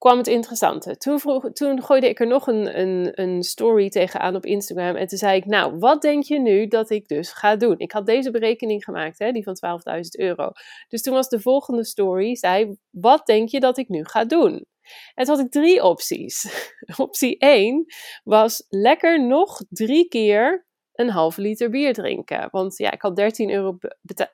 kwam 0.00 0.18
het 0.18 0.26
interessante. 0.26 0.96
Toen, 0.96 1.20
vroeg, 1.20 1.52
toen 1.52 1.82
gooide 1.82 2.08
ik 2.08 2.20
er 2.20 2.26
nog 2.26 2.46
een, 2.46 2.80
een, 2.80 3.20
een 3.20 3.42
story 3.42 3.88
tegenaan 3.88 4.36
op 4.36 4.44
Instagram. 4.44 4.96
En 4.96 5.06
toen 5.06 5.18
zei 5.18 5.36
ik, 5.36 5.44
nou, 5.44 5.78
wat 5.78 6.02
denk 6.02 6.22
je 6.22 6.38
nu 6.38 6.66
dat 6.66 6.90
ik 6.90 7.08
dus 7.08 7.32
ga 7.32 7.56
doen? 7.56 7.78
Ik 7.78 7.92
had 7.92 8.06
deze 8.06 8.30
berekening 8.30 8.84
gemaakt, 8.84 9.18
hè, 9.18 9.32
die 9.32 9.42
van 9.42 9.56
12.000 9.96 10.02
euro. 10.10 10.50
Dus 10.88 11.02
toen 11.02 11.14
was 11.14 11.28
de 11.28 11.40
volgende 11.40 11.84
story, 11.84 12.34
zei, 12.34 12.76
wat 12.90 13.26
denk 13.26 13.48
je 13.48 13.60
dat 13.60 13.78
ik 13.78 13.88
nu 13.88 14.04
ga 14.04 14.24
doen? 14.24 14.66
En 15.14 15.24
toen 15.24 15.36
had 15.36 15.44
ik 15.44 15.50
drie 15.50 15.82
opties. 15.82 16.68
Optie 16.96 17.38
1 17.38 17.84
was 18.24 18.64
lekker 18.68 19.26
nog 19.26 19.60
drie 19.68 20.08
keer 20.08 20.66
een 20.92 21.10
halve 21.10 21.40
liter 21.40 21.70
bier 21.70 21.92
drinken. 21.92 22.48
Want 22.50 22.78
ja, 22.78 22.90
ik 22.90 23.02
had 23.02 23.16
13 23.16 23.50
euro 23.50 23.78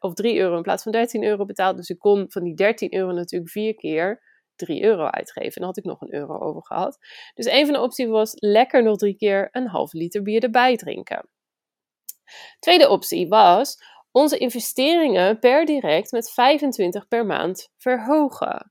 of 0.01 0.15
3 0.15 0.39
euro 0.39 0.57
in 0.57 0.63
plaats 0.63 0.83
van 0.83 0.93
13 0.93 1.25
euro 1.25 1.45
betaald. 1.45 1.77
Dus 1.77 1.89
ik 1.89 1.99
kon 1.99 2.25
van 2.29 2.43
die 2.43 2.55
13 2.55 2.95
euro 2.95 3.13
natuurlijk 3.13 3.51
vier 3.51 3.75
keer 3.75 4.26
3 4.57 4.83
euro 4.83 5.05
uitgeven. 5.05 5.53
En 5.53 5.61
dan 5.61 5.65
had 5.65 5.77
ik 5.77 5.85
nog 5.85 6.01
een 6.01 6.15
euro 6.15 6.39
over 6.39 6.65
gehad. 6.65 6.99
Dus 7.35 7.47
een 7.47 7.65
van 7.65 7.75
de 7.75 7.81
opties 7.81 8.07
was 8.07 8.33
lekker 8.35 8.83
nog 8.83 8.97
drie 8.97 9.17
keer 9.17 9.49
een 9.53 9.67
half 9.67 9.93
liter 9.93 10.23
bier 10.23 10.43
erbij 10.43 10.77
drinken. 10.77 11.29
Tweede 12.59 12.89
optie 12.89 13.29
was 13.29 13.79
onze 14.11 14.39
investeringen 14.39 15.39
per 15.39 15.65
direct 15.65 16.11
met 16.11 16.31
25 16.31 17.09
per 17.09 17.27
maand 17.27 17.69
verhogen. 17.77 18.71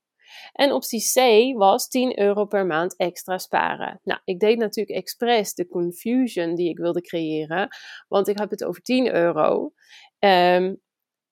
En 0.51 0.71
optie 0.71 1.11
C 1.13 1.53
was 1.57 1.87
10 1.87 2.19
euro 2.19 2.45
per 2.45 2.65
maand 2.65 2.95
extra 2.97 3.37
sparen. 3.37 3.99
Nou, 4.03 4.19
ik 4.23 4.39
deed 4.39 4.57
natuurlijk 4.57 4.97
expres 4.97 5.53
de 5.53 5.67
confusion 5.67 6.55
die 6.55 6.69
ik 6.69 6.77
wilde 6.77 7.01
creëren, 7.01 7.67
want 8.07 8.27
ik 8.27 8.37
heb 8.37 8.49
het 8.49 8.63
over 8.63 8.81
10 8.81 9.15
euro. 9.15 9.73
Um, 10.19 10.83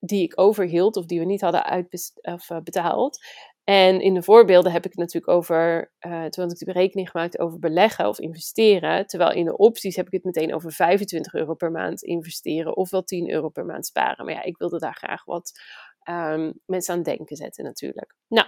die 0.06 0.24
ik 0.24 0.40
overhield 0.40 0.96
of 0.96 1.06
die 1.06 1.20
we 1.20 1.26
niet 1.26 1.42
hadden 1.42 1.64
uitbetaald. 1.66 3.26
En 3.64 4.02
in 4.02 4.14
de 4.14 4.24
voorbeelden 4.24 4.72
heb 4.72 4.86
ik 4.86 4.92
het 4.92 5.00
natuurlijk 5.00 5.34
over, 5.34 5.92
uh, 6.00 6.26
toen 6.26 6.44
had 6.44 6.52
ik 6.52 6.60
de 6.60 6.66
berekening 6.66 7.10
gemaakt 7.10 7.40
over 7.40 7.60
beleggen 7.60 8.08
of 8.08 8.20
investeren. 8.20 9.08
Terwijl 9.08 9.32
in 9.32 9.46
de 9.46 9.58
opties 9.58 9.96
heb 9.96 10.06
ik 10.06 10.12
het 10.12 10.24
meteen 10.24 10.54
over 10.54 10.72
25 10.72 11.34
euro 11.34 11.54
per 11.54 11.72
maand 11.72 12.02
investeren 12.02 12.78
of 12.78 12.90
wel 12.90 13.04
10 13.04 13.30
euro 13.30 13.50
per 13.50 13.66
maand 13.66 13.86
sparen. 13.86 14.26
Maar 14.26 14.34
ja, 14.34 14.44
ik 14.44 14.58
wilde 14.58 14.80
daar 14.80 14.96
graag 14.96 15.26
wat 15.26 15.52
um, 16.10 16.54
mensen 16.66 16.94
aan 16.94 17.04
denken 17.04 17.36
zetten 17.36 17.64
natuurlijk. 17.64 18.16
Nou, 18.28 18.48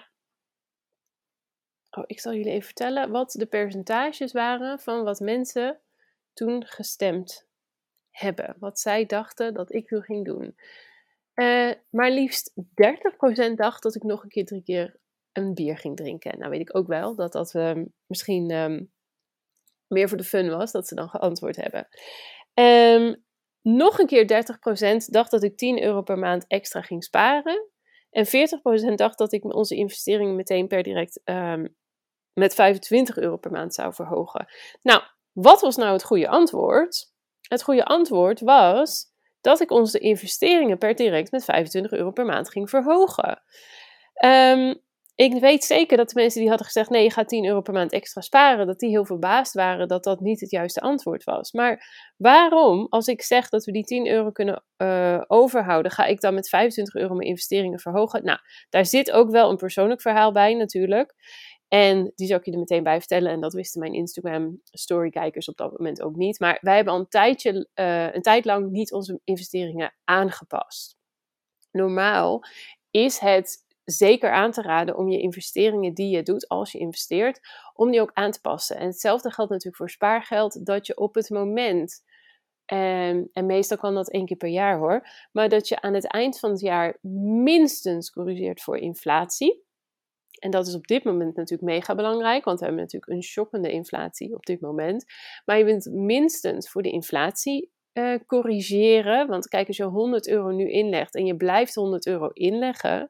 oh, 1.90 2.04
ik 2.08 2.20
zal 2.20 2.34
jullie 2.34 2.52
even 2.52 2.66
vertellen 2.66 3.12
wat 3.12 3.32
de 3.32 3.46
percentages 3.46 4.32
waren 4.32 4.80
van 4.80 5.04
wat 5.04 5.20
mensen 5.20 5.80
toen 6.34 6.66
gestemd 6.66 7.48
hebben. 8.10 8.56
Wat 8.60 8.80
zij 8.80 9.06
dachten 9.06 9.54
dat 9.54 9.74
ik 9.74 9.88
toen 9.88 10.04
ging 10.04 10.26
doen. 10.26 10.56
Uh, 11.36 11.72
maar 11.90 12.12
liefst 12.12 12.54
30% 13.52 13.54
dacht 13.56 13.84
dat 13.84 13.96
ik 13.96 14.04
nog 14.04 14.24
een 14.24 14.30
keer 14.30 14.46
drie 14.46 14.64
keer 14.64 15.00
een 15.38 15.54
bier 15.54 15.78
ging 15.78 15.96
drinken. 15.96 16.40
Nou 16.40 16.52
weet 16.52 16.62
ik 16.62 16.76
ook 16.76 16.88
wel 16.88 17.16
dat 17.16 17.32
dat 17.32 17.54
um, 17.54 17.94
misschien 18.06 18.52
um, 18.52 18.92
meer 19.88 20.08
voor 20.10 20.18
de 20.18 20.24
fun 20.24 20.50
was, 20.50 20.72
dat 20.72 20.88
ze 20.88 20.96
dan 20.96 21.10
geantwoord 21.10 21.56
hebben. 21.56 21.88
Um, 22.54 23.24
nog 23.62 24.00
een 24.00 24.08
keer 24.08 24.46
30% 25.04 25.06
dacht 25.06 25.32
dat 25.32 25.44
ik 25.44 25.58
10 25.58 25.84
euro 25.84 26.02
per 26.02 26.18
maand 26.18 26.46
extra 26.48 26.82
ging 26.82 27.04
sparen. 27.04 27.70
En 28.10 28.26
40% 28.92 28.94
dacht 28.96 29.18
dat 29.18 29.34
ik 29.34 29.56
onze 29.56 29.76
investeringen 29.76 30.36
meteen 30.36 30.68
per 30.68 30.84
direct 30.84 31.22
met 32.34 32.56
25 32.56 33.18
euro 33.18 33.38
per 33.38 33.52
maand 33.52 33.74
zou 33.74 33.94
verhogen. 33.94 34.46
Nou, 34.82 35.04
wat 35.32 35.62
was 35.62 35.76
nou 35.76 35.92
het 35.92 36.04
goede 36.04 36.28
antwoord? 36.28 37.14
Het 37.42 37.64
goede 37.64 37.86
antwoord 37.86 38.40
was 38.40 39.14
dat 39.42 39.60
ik 39.60 39.72
onze 39.72 40.00
investeringen 40.00 40.78
per 40.78 40.96
direct 40.96 41.32
met 41.32 41.44
25 41.44 41.92
euro 41.92 42.12
per 42.12 42.26
maand 42.26 42.50
ging 42.50 42.70
verhogen. 42.70 43.44
Ik 45.16 45.40
weet 45.40 45.64
zeker 45.64 45.98
dat 45.98 46.10
de 46.10 46.20
mensen 46.20 46.40
die 46.40 46.50
hadden 46.50 46.66
gezegd: 46.66 46.90
nee, 46.90 47.04
je 47.04 47.12
gaat 47.12 47.28
10 47.28 47.46
euro 47.46 47.62
per 47.62 47.74
maand 47.74 47.92
extra 47.92 48.22
sparen, 48.22 48.68
dat 48.68 48.80
die 48.80 48.90
heel 48.90 49.06
verbaasd 49.06 49.54
waren 49.54 49.88
dat 49.88 50.04
dat 50.04 50.20
niet 50.20 50.40
het 50.40 50.52
juiste 50.52 50.82
antwoord 50.82 51.24
was. 51.24 51.52
Maar 51.52 51.88
waarom, 52.18 52.88
als 52.90 53.08
ik 53.08 53.22
zeg 53.22 53.50
dat 53.50 53.66
we 53.66 53.72
die 53.72 53.84
10 53.84 54.08
euro 54.08 54.32
kunnen 54.32 54.64
uh, 54.78 55.22
overhouden, 55.28 55.92
ga 55.92 56.06
ik 56.06 56.22
dan 56.22 56.34
met 56.34 56.50
25 56.50 56.96
euro 56.96 57.16
mijn 57.16 57.30
investeringen 57.30 57.80
verhogen? 57.80 58.24
Nou, 58.24 58.40
daar 58.70 58.86
zit 58.86 59.12
ook 59.12 59.30
wel 59.30 59.50
een 59.50 59.58
persoonlijk 59.58 60.02
verhaal 60.02 60.32
bij, 60.32 60.54
natuurlijk. 60.54 61.14
En 61.68 62.12
die 62.16 62.28
zou 62.28 62.40
ik 62.40 62.46
je 62.46 62.52
er 62.52 62.60
meteen 62.60 62.84
bij 62.84 63.00
vertellen. 63.00 63.32
En 63.32 63.42
dat 63.42 63.54
wisten 63.54 63.80
mijn 63.80 63.94
Instagram 63.94 64.62
storykijkers 64.64 65.50
op 65.50 65.58
dat 65.58 65.72
moment 65.78 66.02
ook 66.02 66.16
niet. 66.16 66.40
Maar 66.40 66.58
wij 66.62 66.76
hebben 66.76 66.94
al 66.94 67.00
een, 67.00 67.08
tijdje, 67.08 67.68
uh, 67.76 68.14
een 68.14 68.22
tijd 68.22 68.46
lang 68.46 68.70
niet 68.72 68.94
onze 68.94 69.20
investeringen 69.24 69.94
aangepast. 70.04 70.98
Normaal 71.72 72.44
is 72.92 73.20
het 73.20 73.65
zeker 73.86 74.32
aan 74.32 74.52
te 74.52 74.62
raden 74.62 74.98
om 74.98 75.10
je 75.10 75.20
investeringen 75.20 75.94
die 75.94 76.16
je 76.16 76.24
doet 76.24 76.48
als 76.48 76.72
je 76.72 76.78
investeert, 76.78 77.40
om 77.74 77.92
die 77.92 78.02
ook 78.02 78.12
aan 78.14 78.32
te 78.32 78.42
passen. 78.42 78.78
En 78.78 78.88
hetzelfde 78.88 79.32
geldt 79.32 79.52
natuurlijk 79.52 79.78
voor 79.78 79.90
spaargeld, 79.90 80.66
dat 80.66 80.88
je 80.88 80.98
op 80.98 81.16
het 81.16 81.30
moment, 81.30 82.04
en, 82.66 83.30
en 83.34 83.46
meestal 83.46 83.78
kan 83.78 83.94
dat 83.94 84.12
één 84.12 84.26
keer 84.26 84.38
per 84.38 84.50
jaar 84.50 84.78
hoor, 84.78 85.08
maar 85.32 85.50
dat 85.50 85.68
je 85.68 85.82
aan 85.82 85.94
het 85.94 86.08
eind 86.08 86.40
van 86.40 86.50
het 86.50 86.60
jaar 86.60 86.98
minstens 87.44 88.10
corrigeert 88.10 88.62
voor 88.62 88.78
inflatie. 88.78 89.64
En 90.40 90.52
dat 90.52 90.68
is 90.68 90.76
op 90.76 90.88
dit 90.88 91.04
moment 91.04 91.36
natuurlijk 91.36 91.70
mega 91.70 91.96
belangrijk, 91.96 92.46
want 92.46 92.60
we 92.60 92.66
hebben 92.66 92.84
natuurlijk 92.84 93.12
een 93.12 93.24
shockende 93.24 93.72
inflatie 93.72 94.36
op 94.36 94.46
dit 94.46 94.62
moment. 94.62 95.06
Maar 95.46 95.58
je 95.58 95.66
bent 95.66 95.86
minstens 95.92 96.70
voor 96.70 96.82
de 96.82 96.92
inflatie 96.92 97.72
uh, 97.94 98.16
corrigeren. 98.26 99.28
Want 99.28 99.48
kijk, 99.48 99.68
als 99.68 99.78
je 99.78 99.84
100 99.84 100.28
euro 100.28 100.50
nu 100.50 100.72
inlegt 100.72 101.16
en 101.16 101.26
je 101.26 101.36
blijft 101.36 101.76
100 101.76 102.08
euro 102.08 102.28
inleggen, 102.28 103.10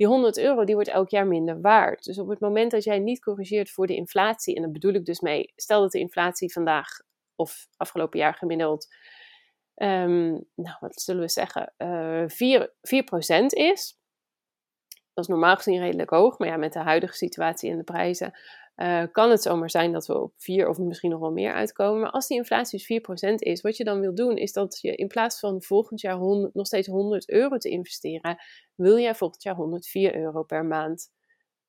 die 0.00 0.08
100 0.08 0.38
euro 0.38 0.64
die 0.64 0.74
wordt 0.74 0.90
elk 0.90 1.10
jaar 1.10 1.26
minder 1.26 1.60
waard. 1.60 2.04
Dus 2.04 2.18
op 2.18 2.28
het 2.28 2.40
moment 2.40 2.70
dat 2.70 2.84
jij 2.84 2.98
niet 2.98 3.20
corrigeert 3.20 3.70
voor 3.70 3.86
de 3.86 3.94
inflatie, 3.94 4.54
en 4.54 4.62
daar 4.62 4.70
bedoel 4.70 4.92
ik 4.92 5.04
dus 5.04 5.20
mee, 5.20 5.52
stel 5.56 5.80
dat 5.80 5.92
de 5.92 5.98
inflatie 5.98 6.52
vandaag 6.52 6.88
of 7.34 7.66
afgelopen 7.76 8.18
jaar 8.18 8.34
gemiddeld, 8.34 8.94
um, 9.76 10.30
nou 10.54 10.76
wat 10.80 11.00
zullen 11.00 11.22
we 11.22 11.28
zeggen, 11.28 11.72
uh, 11.78 12.24
4, 12.26 12.72
4% 12.82 13.46
is. 13.46 13.98
Dat 14.88 15.24
is 15.24 15.30
normaal 15.30 15.56
gezien 15.56 15.80
redelijk 15.80 16.10
hoog, 16.10 16.38
maar 16.38 16.48
ja, 16.48 16.56
met 16.56 16.72
de 16.72 16.78
huidige 16.78 17.14
situatie 17.14 17.70
en 17.70 17.76
de 17.76 17.84
prijzen 17.84 18.38
uh, 18.82 19.02
kan 19.12 19.30
het 19.30 19.42
zomaar 19.42 19.70
zijn 19.70 19.92
dat 19.92 20.06
we 20.06 20.20
op 20.20 20.32
4 20.36 20.68
of 20.68 20.78
misschien 20.78 21.10
nog 21.10 21.20
wel 21.20 21.32
meer 21.32 21.52
uitkomen. 21.52 22.00
Maar 22.00 22.10
als 22.10 22.26
die 22.26 22.36
inflatie 22.36 22.78
dus 22.78 23.28
4% 23.30 23.34
is, 23.34 23.60
wat 23.60 23.76
je 23.76 23.84
dan 23.84 24.00
wil 24.00 24.14
doen, 24.14 24.36
is 24.36 24.52
dat 24.52 24.78
je 24.80 24.94
in 24.94 25.08
plaats 25.08 25.38
van 25.38 25.62
volgend 25.62 26.00
jaar 26.00 26.16
100, 26.16 26.54
nog 26.54 26.66
steeds 26.66 26.86
100 26.88 27.30
euro 27.30 27.56
te 27.56 27.68
investeren, 27.68 28.42
wil 28.74 28.98
jij 28.98 29.14
volgend 29.14 29.42
jaar 29.42 29.54
104 29.54 30.16
euro 30.16 30.42
per 30.42 30.64
maand 30.64 31.12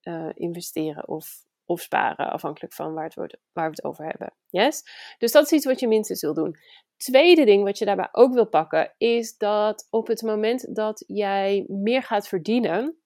uh, 0.03 0.30
investeren 0.34 1.08
of, 1.08 1.46
of 1.65 1.82
sparen, 1.82 2.32
afhankelijk 2.32 2.74
van 2.74 2.94
waar, 2.94 3.03
het 3.03 3.15
wordt, 3.15 3.38
waar 3.51 3.70
we 3.70 3.75
het 3.75 3.84
over 3.84 4.06
hebben. 4.06 4.34
Yes? 4.50 4.84
Dus 5.18 5.32
dat 5.32 5.44
is 5.44 5.51
iets 5.51 5.65
wat 5.65 5.80
je 5.80 5.88
minstens 5.88 6.22
wil 6.22 6.34
doen. 6.34 6.56
Tweede 6.98 7.46
ding 7.46 7.63
wat 7.63 7.77
je 7.77 7.86
daarbij 7.86 8.10
ook 8.12 8.34
wil 8.34 8.48
pakken, 8.48 8.94
is 8.98 9.38
dat 9.38 9.88
op 9.89 10.08
het 10.08 10.22
moment 10.22 10.75
dat 10.75 11.03
jij 11.08 11.65
meer 11.68 12.03
gaat 12.03 12.27
verdienen, 12.27 13.00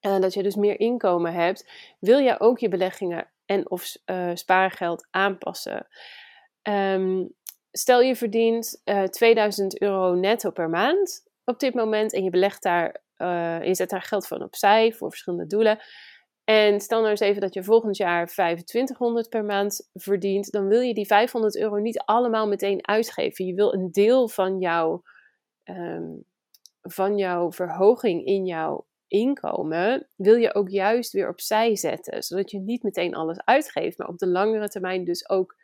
en 0.00 0.20
dat 0.20 0.34
je 0.34 0.42
dus 0.42 0.54
meer 0.54 0.80
inkomen 0.80 1.32
hebt, 1.32 1.70
wil 1.98 2.18
je 2.18 2.40
ook 2.40 2.58
je 2.58 2.68
beleggingen 2.68 3.28
en 3.46 3.70
of 3.70 3.96
uh, 4.06 4.30
spaargeld 4.34 5.06
aanpassen. 5.10 5.86
Ehm, 6.62 7.24
stel 7.70 8.00
je 8.00 8.16
verdient 8.16 8.80
uh, 8.84 9.02
eh, 9.02 9.08
2000 9.08 9.80
euro 9.80 10.14
netto 10.14 10.50
per 10.50 10.68
maand 10.68 11.26
op 11.44 11.58
dit 11.58 11.74
moment 11.74 12.12
en 12.12 12.24
je 12.24 12.30
belegt 12.30 12.62
daar, 12.62 13.02
je 13.64 13.74
zet 13.74 13.90
daar 13.90 14.02
geld 14.02 14.26
van 14.26 14.42
opzij 14.42 14.92
voor 14.92 15.10
verschillende 15.10 15.46
doelen. 15.46 15.78
En 16.48 16.80
stel 16.80 16.98
nou 16.98 17.10
eens 17.10 17.20
even 17.20 17.40
dat 17.40 17.54
je 17.54 17.64
volgend 17.64 17.96
jaar 17.96 18.26
2500 18.26 19.28
per 19.28 19.44
maand 19.44 19.88
verdient, 19.94 20.50
dan 20.52 20.68
wil 20.68 20.80
je 20.80 20.94
die 20.94 21.06
500 21.06 21.58
euro 21.58 21.76
niet 21.76 21.98
allemaal 21.98 22.48
meteen 22.48 22.86
uitgeven. 22.86 23.44
Je 23.44 23.54
wil 23.54 23.74
een 23.74 23.92
deel 23.92 24.28
van 24.28 24.58
jouw, 24.58 25.02
um, 25.64 26.24
van 26.82 27.16
jouw 27.16 27.52
verhoging 27.52 28.24
in 28.24 28.46
jouw 28.46 28.86
inkomen 29.08 30.08
wil 30.16 30.36
je 30.36 30.54
ook 30.54 30.68
juist 30.68 31.12
weer 31.12 31.28
opzij 31.28 31.76
zetten. 31.76 32.22
Zodat 32.22 32.50
je 32.50 32.58
niet 32.58 32.82
meteen 32.82 33.14
alles 33.14 33.40
uitgeeft, 33.44 33.98
maar 33.98 34.08
op 34.08 34.18
de 34.18 34.26
langere 34.26 34.68
termijn 34.68 35.04
dus 35.04 35.28
ook 35.28 35.56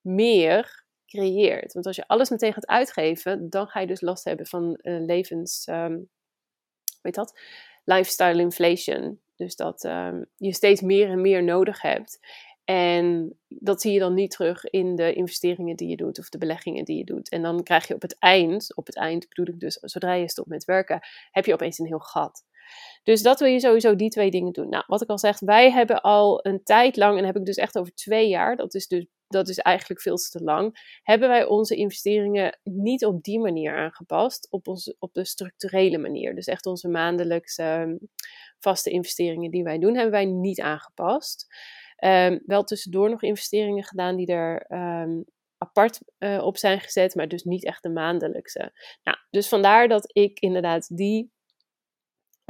meer 0.00 0.84
creëert. 1.06 1.72
Want 1.72 1.86
als 1.86 1.96
je 1.96 2.06
alles 2.06 2.30
meteen 2.30 2.52
gaat 2.52 2.66
uitgeven, 2.66 3.50
dan 3.50 3.66
ga 3.66 3.80
je 3.80 3.86
dus 3.86 4.00
last 4.00 4.24
hebben 4.24 4.46
van 4.46 4.78
uh, 4.82 5.04
levens. 5.04 5.66
Um, 5.66 6.08
weet 7.02 7.14
dat? 7.14 7.40
Lifestyle 7.84 8.40
inflation. 8.40 9.20
Dus 9.36 9.56
dat 9.56 9.84
um, 9.84 10.26
je 10.36 10.52
steeds 10.52 10.80
meer 10.80 11.08
en 11.08 11.20
meer 11.20 11.42
nodig 11.42 11.82
hebt. 11.82 12.18
En 12.64 13.38
dat 13.48 13.80
zie 13.80 13.92
je 13.92 13.98
dan 13.98 14.14
niet 14.14 14.30
terug 14.30 14.64
in 14.64 14.96
de 14.96 15.12
investeringen 15.12 15.76
die 15.76 15.88
je 15.88 15.96
doet 15.96 16.18
of 16.18 16.28
de 16.28 16.38
beleggingen 16.38 16.84
die 16.84 16.96
je 16.96 17.04
doet. 17.04 17.28
En 17.28 17.42
dan 17.42 17.62
krijg 17.62 17.88
je 17.88 17.94
op 17.94 18.02
het 18.02 18.18
eind, 18.18 18.76
op 18.76 18.86
het 18.86 18.96
eind 18.96 19.28
bedoel 19.28 19.54
ik 19.54 19.60
dus 19.60 19.74
zodra 19.74 20.14
je 20.14 20.28
stopt 20.28 20.48
met 20.48 20.64
werken, 20.64 21.00
heb 21.30 21.44
je 21.44 21.52
opeens 21.52 21.78
een 21.78 21.86
heel 21.86 21.98
gat. 21.98 22.44
Dus 23.02 23.22
dat 23.22 23.40
wil 23.40 23.48
je 23.48 23.60
sowieso 23.60 23.96
die 23.96 24.10
twee 24.10 24.30
dingen 24.30 24.52
doen. 24.52 24.68
Nou, 24.68 24.84
wat 24.86 25.02
ik 25.02 25.08
al 25.08 25.18
zeg, 25.18 25.40
wij 25.40 25.70
hebben 25.70 26.00
al 26.00 26.46
een 26.46 26.62
tijd 26.62 26.96
lang, 26.96 27.18
en 27.18 27.24
heb 27.24 27.36
ik 27.36 27.44
dus 27.44 27.56
echt 27.56 27.78
over 27.78 27.94
twee 27.94 28.28
jaar, 28.28 28.56
dat 28.56 28.74
is 28.74 28.86
dus 28.86 29.06
dat 29.32 29.48
is 29.48 29.58
eigenlijk 29.58 30.00
veel 30.00 30.16
te 30.16 30.42
lang, 30.42 30.98
hebben 31.02 31.28
wij 31.28 31.44
onze 31.44 31.74
investeringen 31.76 32.58
niet 32.62 33.04
op 33.04 33.22
die 33.22 33.38
manier 33.38 33.76
aangepast, 33.76 34.50
op, 34.50 34.68
onze, 34.68 34.96
op 34.98 35.14
de 35.14 35.24
structurele 35.24 35.98
manier. 35.98 36.34
Dus 36.34 36.46
echt 36.46 36.66
onze 36.66 36.88
maandelijkse 36.88 37.62
ehm, 37.62 37.96
vaste 38.58 38.90
investeringen 38.90 39.50
die 39.50 39.62
wij 39.62 39.78
doen, 39.78 39.94
hebben 39.94 40.12
wij 40.12 40.24
niet 40.24 40.60
aangepast. 40.60 41.46
Um, 42.04 42.42
wel 42.46 42.64
tussendoor 42.64 43.10
nog 43.10 43.22
investeringen 43.22 43.84
gedaan 43.84 44.16
die 44.16 44.26
er 44.26 44.72
um, 44.72 45.24
apart 45.58 46.00
uh, 46.18 46.42
op 46.44 46.56
zijn 46.56 46.80
gezet, 46.80 47.14
maar 47.14 47.28
dus 47.28 47.42
niet 47.42 47.64
echt 47.64 47.82
de 47.82 47.90
maandelijkse. 47.90 48.72
Nou, 49.02 49.18
dus 49.30 49.48
vandaar 49.48 49.88
dat 49.88 50.10
ik 50.12 50.38
inderdaad 50.38 50.96
die 50.96 51.32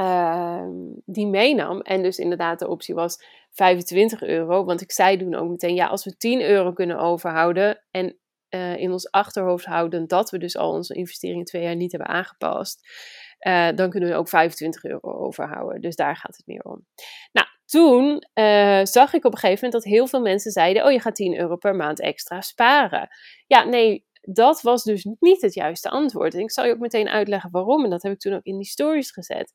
uh, 0.02 0.64
die 1.04 1.26
meenam. 1.26 1.80
En 1.80 2.02
dus 2.02 2.18
inderdaad 2.18 2.58
de 2.58 2.68
optie 2.68 2.94
was 2.94 3.24
25 3.50 4.22
euro. 4.22 4.64
Want 4.64 4.80
ik 4.80 4.92
zei 4.92 5.16
toen 5.16 5.34
ook 5.34 5.48
meteen, 5.48 5.74
ja, 5.74 5.86
als 5.86 6.04
we 6.04 6.16
10 6.16 6.40
euro 6.40 6.72
kunnen 6.72 6.98
overhouden 6.98 7.82
en 7.90 8.16
uh, 8.50 8.76
in 8.76 8.92
ons 8.92 9.10
achterhoofd 9.10 9.64
houden 9.64 10.08
dat 10.08 10.30
we 10.30 10.38
dus 10.38 10.56
al 10.56 10.72
onze 10.72 10.94
investeringen 10.94 11.44
twee 11.44 11.62
jaar 11.62 11.76
niet 11.76 11.92
hebben 11.92 12.10
aangepast, 12.10 12.80
uh, 13.40 13.68
dan 13.74 13.90
kunnen 13.90 14.08
we 14.08 14.14
ook 14.14 14.28
25 14.28 14.84
euro 14.84 15.12
overhouden. 15.12 15.80
Dus 15.80 15.96
daar 15.96 16.16
gaat 16.16 16.36
het 16.36 16.46
meer 16.46 16.62
om. 16.62 16.86
Nou, 17.32 17.46
toen 17.64 18.26
uh, 18.34 18.80
zag 18.84 19.12
ik 19.12 19.24
op 19.24 19.32
een 19.32 19.38
gegeven 19.38 19.64
moment 19.64 19.82
dat 19.82 19.92
heel 19.92 20.06
veel 20.06 20.20
mensen 20.20 20.50
zeiden: 20.50 20.84
Oh, 20.84 20.92
je 20.92 21.00
gaat 21.00 21.14
10 21.14 21.38
euro 21.38 21.56
per 21.56 21.76
maand 21.76 22.00
extra 22.00 22.40
sparen. 22.40 23.08
Ja, 23.46 23.64
nee, 23.64 24.06
dat 24.20 24.62
was 24.62 24.82
dus 24.82 25.06
niet 25.18 25.42
het 25.42 25.54
juiste 25.54 25.90
antwoord. 25.90 26.34
En 26.34 26.40
ik 26.40 26.50
zal 26.50 26.64
je 26.64 26.72
ook 26.72 26.78
meteen 26.78 27.08
uitleggen 27.08 27.50
waarom. 27.50 27.84
En 27.84 27.90
dat 27.90 28.02
heb 28.02 28.12
ik 28.12 28.18
toen 28.18 28.34
ook 28.34 28.44
in 28.44 28.56
die 28.56 28.66
stories 28.66 29.10
gezet. 29.10 29.52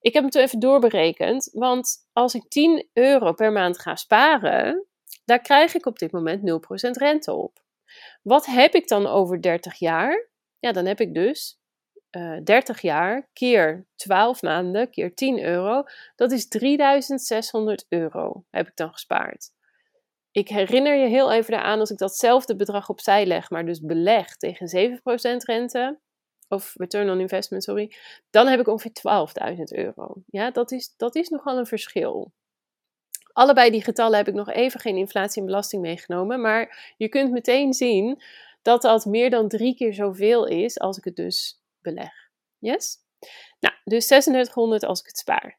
Ik 0.00 0.12
heb 0.12 0.32
hem 0.32 0.42
even 0.42 0.58
doorberekend. 0.58 1.50
Want 1.52 2.08
als 2.12 2.34
ik 2.34 2.48
10 2.48 2.88
euro 2.92 3.32
per 3.32 3.52
maand 3.52 3.78
ga 3.78 3.96
sparen, 3.96 4.86
daar 5.24 5.40
krijg 5.40 5.74
ik 5.74 5.86
op 5.86 5.98
dit 5.98 6.12
moment 6.12 6.40
0% 6.40 6.90
rente 6.90 7.32
op. 7.32 7.62
Wat 8.22 8.46
heb 8.46 8.74
ik 8.74 8.88
dan 8.88 9.06
over 9.06 9.42
30 9.42 9.78
jaar? 9.78 10.28
Ja, 10.58 10.72
dan 10.72 10.86
heb 10.86 11.00
ik 11.00 11.14
dus 11.14 11.58
uh, 12.10 12.36
eh, 12.36 12.44
30 12.44 12.80
jaar 12.80 13.28
keer 13.32 13.86
12 13.96 14.42
maanden 14.42 14.90
keer 14.90 15.14
10 15.14 15.42
euro. 15.42 15.82
Dat 16.16 16.32
is 16.32 16.48
3600 16.48 17.86
euro 17.88 18.44
heb 18.50 18.68
ik 18.68 18.76
dan 18.76 18.92
gespaard. 18.92 19.50
Ik 20.30 20.48
herinner 20.48 20.94
je 20.94 21.08
heel 21.08 21.32
even 21.32 21.52
daaraan 21.52 21.80
als 21.80 21.90
ik 21.90 21.98
datzelfde 21.98 22.56
bedrag 22.56 22.88
opzij 22.88 23.26
leg, 23.26 23.50
maar 23.50 23.66
dus 23.66 23.80
beleg 23.80 24.36
tegen 24.36 24.98
7% 25.00 25.00
rente, 25.44 25.98
of 26.48 26.74
return 26.76 27.10
on 27.10 27.20
investment, 27.20 27.62
sorry, 27.62 27.96
dan 28.30 28.46
heb 28.46 28.60
ik 28.60 28.68
ongeveer 28.68 28.92
12.000 29.56 29.62
euro. 29.64 30.14
Ja, 30.26 30.50
dat 30.50 30.72
is, 30.72 30.94
dat 30.96 31.14
is 31.14 31.28
nogal 31.28 31.58
een 31.58 31.66
verschil. 31.66 32.32
Allebei 33.32 33.70
die 33.70 33.82
getallen 33.82 34.16
heb 34.16 34.28
ik 34.28 34.34
nog 34.34 34.50
even 34.50 34.80
geen 34.80 34.96
inflatie 34.96 35.40
en 35.40 35.46
belasting 35.46 35.82
meegenomen, 35.82 36.40
maar 36.40 36.94
je 36.96 37.08
kunt 37.08 37.30
meteen 37.30 37.72
zien 37.72 38.22
dat 38.62 38.82
dat 38.82 39.04
meer 39.04 39.30
dan 39.30 39.48
drie 39.48 39.74
keer 39.74 39.94
zoveel 39.94 40.46
is 40.46 40.78
als 40.78 40.98
ik 40.98 41.04
het 41.04 41.16
dus 41.16 41.60
beleg. 41.82 42.12
Yes? 42.58 42.96
Nou, 43.60 43.74
dus 43.84 44.06
3600 44.06 44.84
als 44.84 45.00
ik 45.00 45.06
het 45.06 45.18
spaar. 45.18 45.58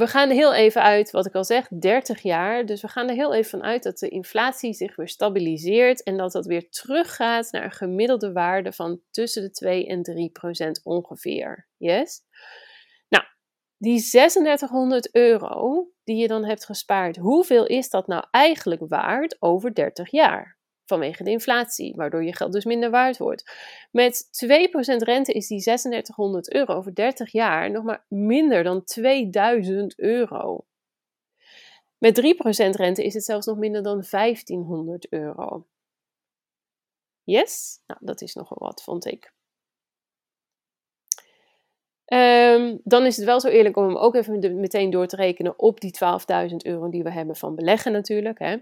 We 0.00 0.06
gaan 0.06 0.30
heel 0.30 0.54
even 0.54 0.82
uit, 0.82 1.10
wat 1.10 1.26
ik 1.26 1.34
al 1.34 1.44
zeg, 1.44 1.68
30 1.68 2.22
jaar. 2.22 2.66
Dus 2.66 2.82
we 2.82 2.88
gaan 2.88 3.08
er 3.08 3.14
heel 3.14 3.34
even 3.34 3.50
van 3.50 3.62
uit 3.62 3.82
dat 3.82 3.98
de 3.98 4.08
inflatie 4.08 4.72
zich 4.72 4.96
weer 4.96 5.08
stabiliseert 5.08 6.02
en 6.02 6.16
dat 6.16 6.32
dat 6.32 6.46
weer 6.46 6.70
teruggaat 6.70 7.48
naar 7.52 7.64
een 7.64 7.72
gemiddelde 7.72 8.32
waarde 8.32 8.72
van 8.72 9.00
tussen 9.10 9.42
de 9.42 9.50
2 9.50 9.86
en 9.86 10.02
3 10.02 10.30
procent 10.30 10.80
ongeveer. 10.84 11.68
Yes? 11.76 12.20
Nou, 13.08 13.24
die 13.76 14.00
3600 14.00 15.14
euro 15.14 15.88
die 16.04 16.16
je 16.16 16.28
dan 16.28 16.44
hebt 16.44 16.64
gespaard, 16.64 17.16
hoeveel 17.16 17.66
is 17.66 17.90
dat 17.90 18.06
nou 18.06 18.24
eigenlijk 18.30 18.82
waard 18.88 19.36
over 19.42 19.74
30 19.74 20.10
jaar? 20.10 20.59
Vanwege 20.90 21.24
de 21.24 21.30
inflatie, 21.30 21.94
waardoor 21.96 22.24
je 22.24 22.36
geld 22.36 22.52
dus 22.52 22.64
minder 22.64 22.90
waard 22.90 23.18
wordt. 23.18 23.52
Met 23.90 24.24
2% 24.24 24.96
rente 24.96 25.32
is 25.32 25.46
die 25.46 25.62
3600 25.62 26.52
euro 26.52 26.74
over 26.74 26.94
30 26.94 27.32
jaar 27.32 27.70
nog 27.70 27.84
maar 27.84 28.04
minder 28.08 28.62
dan 28.62 28.84
2000 28.84 29.98
euro. 29.98 30.66
Met 31.98 32.20
3% 32.20 32.70
rente 32.70 33.04
is 33.04 33.14
het 33.14 33.24
zelfs 33.24 33.46
nog 33.46 33.58
minder 33.58 33.82
dan 33.82 34.04
1500 34.10 35.12
euro. 35.12 35.66
Yes? 37.22 37.82
Nou, 37.86 38.00
dat 38.02 38.20
is 38.20 38.34
nogal 38.34 38.58
wat, 38.58 38.82
vond 38.82 39.06
ik. 39.06 39.32
Um, 42.12 42.80
dan 42.84 43.06
is 43.06 43.16
het 43.16 43.24
wel 43.24 43.40
zo 43.40 43.48
eerlijk 43.48 43.76
om 43.76 43.84
hem 43.84 43.96
ook 43.96 44.14
even 44.14 44.60
meteen 44.60 44.90
door 44.90 45.06
te 45.06 45.16
rekenen 45.16 45.58
op 45.58 45.80
die 45.80 45.94
12.000 46.50 46.56
euro 46.56 46.88
die 46.88 47.02
we 47.02 47.10
hebben 47.10 47.36
van 47.36 47.54
beleggen 47.54 47.92
natuurlijk. 47.92 48.38
Hè. 48.38 48.56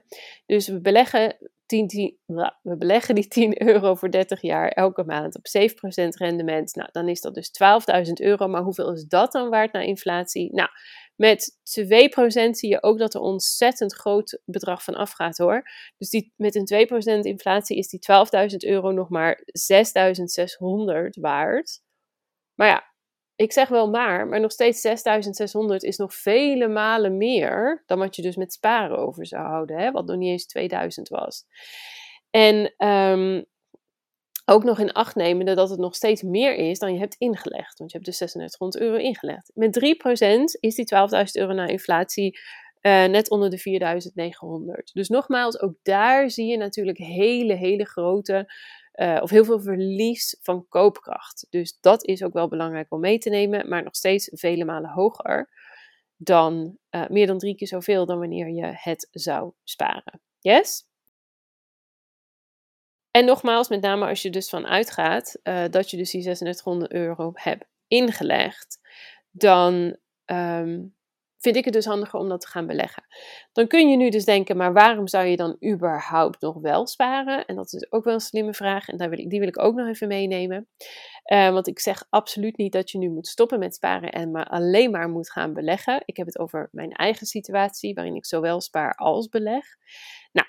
Dus 0.46 0.68
we 0.68 0.80
beleggen, 0.80 1.36
10, 1.68 1.88
10, 1.88 2.18
we 2.62 2.76
beleggen 2.76 3.14
die 3.14 3.28
10 3.28 3.62
euro 3.68 3.94
voor 3.94 4.10
30 4.10 4.40
jaar 4.40 4.68
elke 4.68 5.04
maand 5.04 5.36
op 5.36 5.46
7% 5.46 6.08
rendement. 6.08 6.74
Nou, 6.74 6.88
dan 6.92 7.08
is 7.08 7.20
dat 7.20 7.34
dus 7.34 7.50
12.000 8.06 8.12
euro. 8.12 8.48
Maar 8.48 8.62
hoeveel 8.62 8.92
is 8.92 9.04
dat 9.04 9.32
dan 9.32 9.48
waard 9.48 9.72
na 9.72 9.80
inflatie? 9.80 10.54
Nou, 10.54 10.68
met 11.16 11.50
2% 11.50 12.50
zie 12.50 12.68
je 12.68 12.82
ook 12.82 12.98
dat 12.98 13.14
er 13.14 13.20
ontzettend 13.20 13.94
groot 13.94 14.40
bedrag 14.44 14.84
van 14.84 14.94
afgaat 14.94 15.38
hoor. 15.38 15.62
Dus 15.98 16.10
die, 16.10 16.32
met 16.36 16.54
een 16.54 16.88
2% 17.20 17.20
inflatie 17.20 17.76
is 17.76 17.88
die 17.88 18.00
12.000 18.50 18.56
euro 18.56 18.90
nog 18.90 19.08
maar 19.08 19.36
6.600 19.36 19.44
waard. 21.20 21.80
Maar 22.54 22.68
ja, 22.68 22.92
ik 23.38 23.52
zeg 23.52 23.68
wel 23.68 23.90
maar, 23.90 24.26
maar 24.26 24.40
nog 24.40 24.52
steeds 24.52 24.80
6600 24.80 25.82
is 25.82 25.96
nog 25.96 26.14
vele 26.14 26.68
malen 26.68 27.16
meer 27.16 27.82
dan 27.86 27.98
wat 27.98 28.16
je 28.16 28.22
dus 28.22 28.36
met 28.36 28.52
sparen 28.52 28.98
over 28.98 29.26
zou 29.26 29.46
houden, 29.46 29.78
hè, 29.78 29.90
wat 29.90 30.06
nog 30.06 30.16
niet 30.16 30.30
eens 30.30 30.46
2000 30.46 31.08
was. 31.08 31.44
En 32.30 32.74
um, 32.88 33.44
ook 34.44 34.64
nog 34.64 34.78
in 34.78 34.92
acht 34.92 35.14
nemende 35.14 35.54
dat 35.54 35.70
het 35.70 35.78
nog 35.78 35.94
steeds 35.94 36.22
meer 36.22 36.54
is 36.54 36.78
dan 36.78 36.92
je 36.92 36.98
hebt 36.98 37.14
ingelegd, 37.18 37.78
want 37.78 37.90
je 37.90 37.96
hebt 37.96 38.08
dus 38.08 38.16
3600 38.16 38.82
euro 38.82 38.96
ingelegd. 38.96 39.50
Met 39.54 39.96
3% 40.56 40.60
is 40.60 40.74
die 40.74 40.88
12.000 40.94 41.22
euro 41.32 41.52
na 41.52 41.66
inflatie 41.66 42.38
uh, 42.82 43.04
net 43.04 43.30
onder 43.30 43.50
de 43.50 43.58
4900. 43.58 44.90
Dus 44.94 45.08
nogmaals, 45.08 45.60
ook 45.60 45.74
daar 45.82 46.30
zie 46.30 46.46
je 46.46 46.56
natuurlijk 46.56 46.98
hele, 46.98 47.54
hele 47.54 47.84
grote 47.84 48.52
uh, 48.98 49.18
of 49.22 49.30
heel 49.30 49.44
veel 49.44 49.60
verlies 49.60 50.36
van 50.40 50.66
koopkracht. 50.68 51.46
Dus 51.50 51.78
dat 51.80 52.04
is 52.04 52.22
ook 52.22 52.32
wel 52.32 52.48
belangrijk 52.48 52.92
om 52.92 53.00
mee 53.00 53.18
te 53.18 53.30
nemen, 53.30 53.68
maar 53.68 53.82
nog 53.82 53.96
steeds 53.96 54.30
vele 54.32 54.64
malen 54.64 54.90
hoger 54.90 55.48
dan 56.16 56.78
uh, 56.90 57.08
meer 57.08 57.26
dan 57.26 57.38
drie 57.38 57.54
keer 57.54 57.66
zoveel 57.66 58.06
dan 58.06 58.18
wanneer 58.18 58.48
je 58.48 58.66
het 58.74 59.08
zou 59.10 59.52
sparen. 59.64 60.20
Yes? 60.38 60.86
En 63.10 63.24
nogmaals, 63.24 63.68
met 63.68 63.80
name 63.80 64.06
als 64.06 64.22
je 64.22 64.30
dus 64.30 64.48
van 64.48 64.66
uitgaat 64.66 65.38
uh, 65.42 65.64
dat 65.70 65.90
je 65.90 65.96
dus 65.96 66.10
die 66.10 66.22
3600 66.22 66.92
euro 66.92 67.30
hebt 67.34 67.64
ingelegd, 67.86 68.78
dan 69.30 69.96
um, 70.26 70.96
vind 71.38 71.56
ik 71.56 71.64
het 71.64 71.74
dus 71.74 71.84
handiger 71.84 72.18
om 72.18 72.28
dat 72.28 72.40
te 72.40 72.48
gaan 72.48 72.66
beleggen. 72.66 73.02
Dan 73.52 73.66
kun 73.66 73.88
je 73.88 73.96
nu 73.96 74.10
dus 74.10 74.24
denken, 74.24 74.56
maar 74.56 74.72
waarom 74.72 75.08
zou 75.08 75.26
je 75.26 75.36
dan 75.36 75.56
überhaupt 75.72 76.40
nog 76.40 76.60
wel 76.60 76.86
sparen? 76.86 77.44
En 77.44 77.56
dat 77.56 77.72
is 77.72 77.92
ook 77.92 78.04
wel 78.04 78.14
een 78.14 78.20
slimme 78.20 78.54
vraag 78.54 78.88
en 78.88 78.96
daar 78.96 79.10
wil 79.10 79.18
ik, 79.18 79.30
die 79.30 79.38
wil 79.38 79.48
ik 79.48 79.58
ook 79.58 79.74
nog 79.74 79.88
even 79.88 80.08
meenemen. 80.08 80.68
Uh, 81.32 81.50
want 81.50 81.66
ik 81.66 81.78
zeg 81.78 82.06
absoluut 82.10 82.56
niet 82.56 82.72
dat 82.72 82.90
je 82.90 82.98
nu 82.98 83.10
moet 83.10 83.26
stoppen 83.26 83.58
met 83.58 83.74
sparen 83.74 84.12
en 84.12 84.30
maar 84.30 84.46
alleen 84.46 84.90
maar 84.90 85.08
moet 85.08 85.30
gaan 85.30 85.52
beleggen. 85.52 86.02
Ik 86.04 86.16
heb 86.16 86.26
het 86.26 86.38
over 86.38 86.68
mijn 86.72 86.92
eigen 86.92 87.26
situatie, 87.26 87.94
waarin 87.94 88.14
ik 88.14 88.26
zowel 88.26 88.60
spaar 88.60 88.94
als 88.94 89.28
beleg. 89.28 89.64
Nou, 90.32 90.46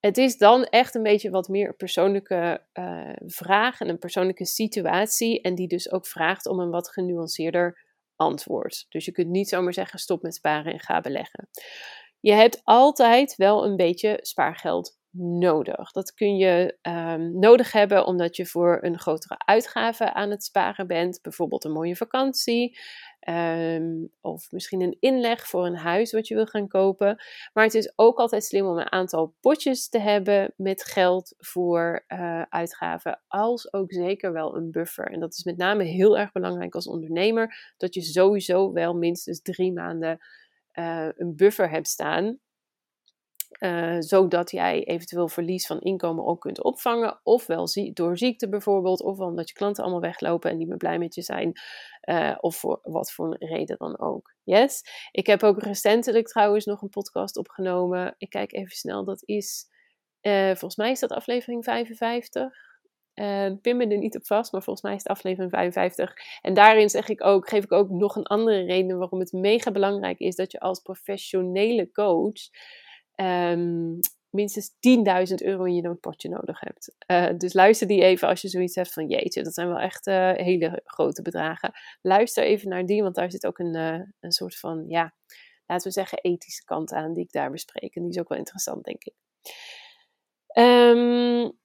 het 0.00 0.18
is 0.18 0.36
dan 0.36 0.64
echt 0.64 0.94
een 0.94 1.02
beetje 1.02 1.30
wat 1.30 1.48
meer 1.48 1.76
persoonlijke 1.76 2.66
uh, 2.72 3.12
vraag 3.26 3.80
en 3.80 3.88
een 3.88 3.98
persoonlijke 3.98 4.46
situatie. 4.46 5.40
En 5.40 5.54
die 5.54 5.68
dus 5.68 5.92
ook 5.92 6.06
vraagt 6.06 6.46
om 6.46 6.60
een 6.60 6.70
wat 6.70 6.90
genuanceerder 6.90 7.88
antwoord. 8.20 8.86
Dus 8.88 9.04
je 9.04 9.12
kunt 9.12 9.28
niet 9.28 9.48
zomaar 9.48 9.74
zeggen 9.74 9.98
stop 9.98 10.22
met 10.22 10.34
sparen 10.34 10.72
en 10.72 10.80
ga 10.80 11.00
beleggen. 11.00 11.48
Je 12.20 12.32
hebt 12.32 12.60
altijd 12.64 13.36
wel 13.36 13.64
een 13.64 13.76
beetje 13.76 14.18
spaargeld 14.20 14.98
nodig. 15.38 15.92
Dat 15.92 16.14
kun 16.14 16.36
je 16.36 16.78
um, 16.82 17.38
nodig 17.38 17.72
hebben 17.72 18.06
omdat 18.06 18.36
je 18.36 18.46
voor 18.46 18.78
een 18.80 18.98
grotere 18.98 19.38
uitgave 19.38 20.12
aan 20.12 20.30
het 20.30 20.44
sparen 20.44 20.86
bent. 20.86 21.18
Bijvoorbeeld 21.22 21.64
een 21.64 21.72
mooie 21.72 21.96
vakantie. 21.96 22.78
Um, 23.30 24.10
of 24.20 24.50
misschien 24.50 24.80
een 24.80 24.96
inleg 25.00 25.46
voor 25.46 25.66
een 25.66 25.76
huis 25.76 26.12
wat 26.12 26.28
je 26.28 26.34
wil 26.34 26.46
gaan 26.46 26.68
kopen. 26.68 27.22
Maar 27.52 27.64
het 27.64 27.74
is 27.74 27.92
ook 27.96 28.18
altijd 28.18 28.44
slim 28.44 28.66
om 28.66 28.78
een 28.78 28.92
aantal 28.92 29.34
potjes 29.40 29.88
te 29.88 29.98
hebben 29.98 30.52
met 30.56 30.84
geld 30.84 31.34
voor 31.38 32.04
uh, 32.08 32.42
uitgaven. 32.42 33.20
Als 33.28 33.72
ook 33.72 33.92
zeker 33.92 34.32
wel 34.32 34.56
een 34.56 34.70
buffer. 34.70 35.04
En 35.04 35.20
dat 35.20 35.32
is 35.32 35.44
met 35.44 35.56
name 35.56 35.84
heel 35.84 36.18
erg 36.18 36.32
belangrijk 36.32 36.74
als 36.74 36.88
ondernemer. 36.88 37.74
Dat 37.76 37.94
je 37.94 38.02
sowieso 38.02 38.72
wel 38.72 38.94
minstens 38.94 39.42
drie 39.42 39.72
maanden 39.72 40.18
uh, 40.74 41.08
een 41.16 41.36
buffer 41.36 41.70
hebt 41.70 41.88
staan. 41.88 42.38
Uh, 43.58 43.96
zodat 43.98 44.50
jij 44.50 44.84
eventueel 44.84 45.28
verlies 45.28 45.66
van 45.66 45.80
inkomen 45.80 46.26
ook 46.26 46.40
kunt 46.40 46.62
opvangen. 46.62 47.20
Ofwel 47.22 47.68
zie 47.68 47.92
door 47.92 48.18
ziekte 48.18 48.48
bijvoorbeeld, 48.48 49.02
ofwel 49.02 49.26
omdat 49.26 49.48
je 49.48 49.54
klanten 49.54 49.82
allemaal 49.82 50.00
weglopen 50.00 50.50
en 50.50 50.56
niet 50.56 50.68
meer 50.68 50.76
blij 50.76 50.98
met 50.98 51.14
je 51.14 51.22
zijn. 51.22 51.52
Uh, 52.04 52.36
of 52.40 52.56
voor 52.56 52.78
wat 52.82 53.12
voor 53.12 53.36
reden 53.38 53.76
dan 53.78 53.98
ook. 53.98 54.34
Yes. 54.42 54.82
Ik 55.10 55.26
heb 55.26 55.42
ook 55.42 55.62
recentelijk 55.62 56.26
trouwens 56.26 56.64
nog 56.64 56.82
een 56.82 56.88
podcast 56.88 57.36
opgenomen. 57.36 58.14
Ik 58.18 58.30
kijk 58.30 58.52
even 58.52 58.76
snel, 58.76 59.04
dat 59.04 59.22
is, 59.24 59.66
uh, 60.22 60.46
volgens 60.46 60.76
mij 60.76 60.90
is 60.90 61.00
dat 61.00 61.10
aflevering 61.10 61.64
55. 61.64 62.68
Uh, 63.14 63.50
pin 63.62 63.76
me 63.76 63.86
er 63.86 63.98
niet 63.98 64.16
op 64.16 64.26
vast, 64.26 64.52
maar 64.52 64.62
volgens 64.62 64.84
mij 64.84 64.94
is 64.94 65.02
het 65.02 65.12
aflevering 65.12 65.50
55. 65.50 66.14
En 66.40 66.54
daarin 66.54 66.90
zeg 66.90 67.08
ik 67.08 67.24
ook, 67.24 67.48
geef 67.48 67.64
ik 67.64 67.72
ook 67.72 67.90
nog 67.90 68.16
een 68.16 68.26
andere 68.26 68.64
reden 68.64 68.98
waarom 68.98 69.20
het 69.20 69.32
mega 69.32 69.70
belangrijk 69.70 70.18
is 70.18 70.36
dat 70.36 70.52
je 70.52 70.60
als 70.60 70.80
professionele 70.80 71.90
coach 71.90 72.40
um, 73.20 74.00
minstens 74.30 74.70
10.000 74.70 75.34
euro 75.44 75.64
in 75.64 75.74
je 75.74 75.82
noodpotje 75.82 76.28
nodig 76.28 76.60
hebt. 76.60 76.94
Uh, 77.06 77.38
dus 77.38 77.52
luister 77.52 77.86
die 77.86 78.02
even 78.02 78.28
als 78.28 78.40
je 78.40 78.48
zoiets 78.48 78.74
hebt 78.74 78.92
van 78.92 79.08
jeetje, 79.08 79.42
dat 79.42 79.54
zijn 79.54 79.68
wel 79.68 79.78
echt 79.78 80.06
uh, 80.06 80.32
hele 80.32 80.82
grote 80.84 81.22
bedragen. 81.22 81.72
Luister 82.02 82.44
even 82.44 82.68
naar 82.68 82.86
die, 82.86 83.02
want 83.02 83.14
daar 83.14 83.30
zit 83.30 83.46
ook 83.46 83.58
een, 83.58 83.76
uh, 83.76 84.00
een 84.20 84.32
soort 84.32 84.58
van, 84.58 84.84
ja, 84.88 85.14
laten 85.66 85.86
we 85.86 85.92
zeggen, 85.92 86.18
ethische 86.18 86.64
kant 86.64 86.92
aan 86.92 87.12
die 87.12 87.24
ik 87.24 87.32
daar 87.32 87.50
bespreek. 87.50 87.94
En 87.94 88.02
die 88.02 88.10
is 88.10 88.18
ook 88.18 88.28
wel 88.28 88.38
interessant, 88.38 88.84
denk 88.84 89.04
ik. 89.04 89.14
Um, 90.58 91.58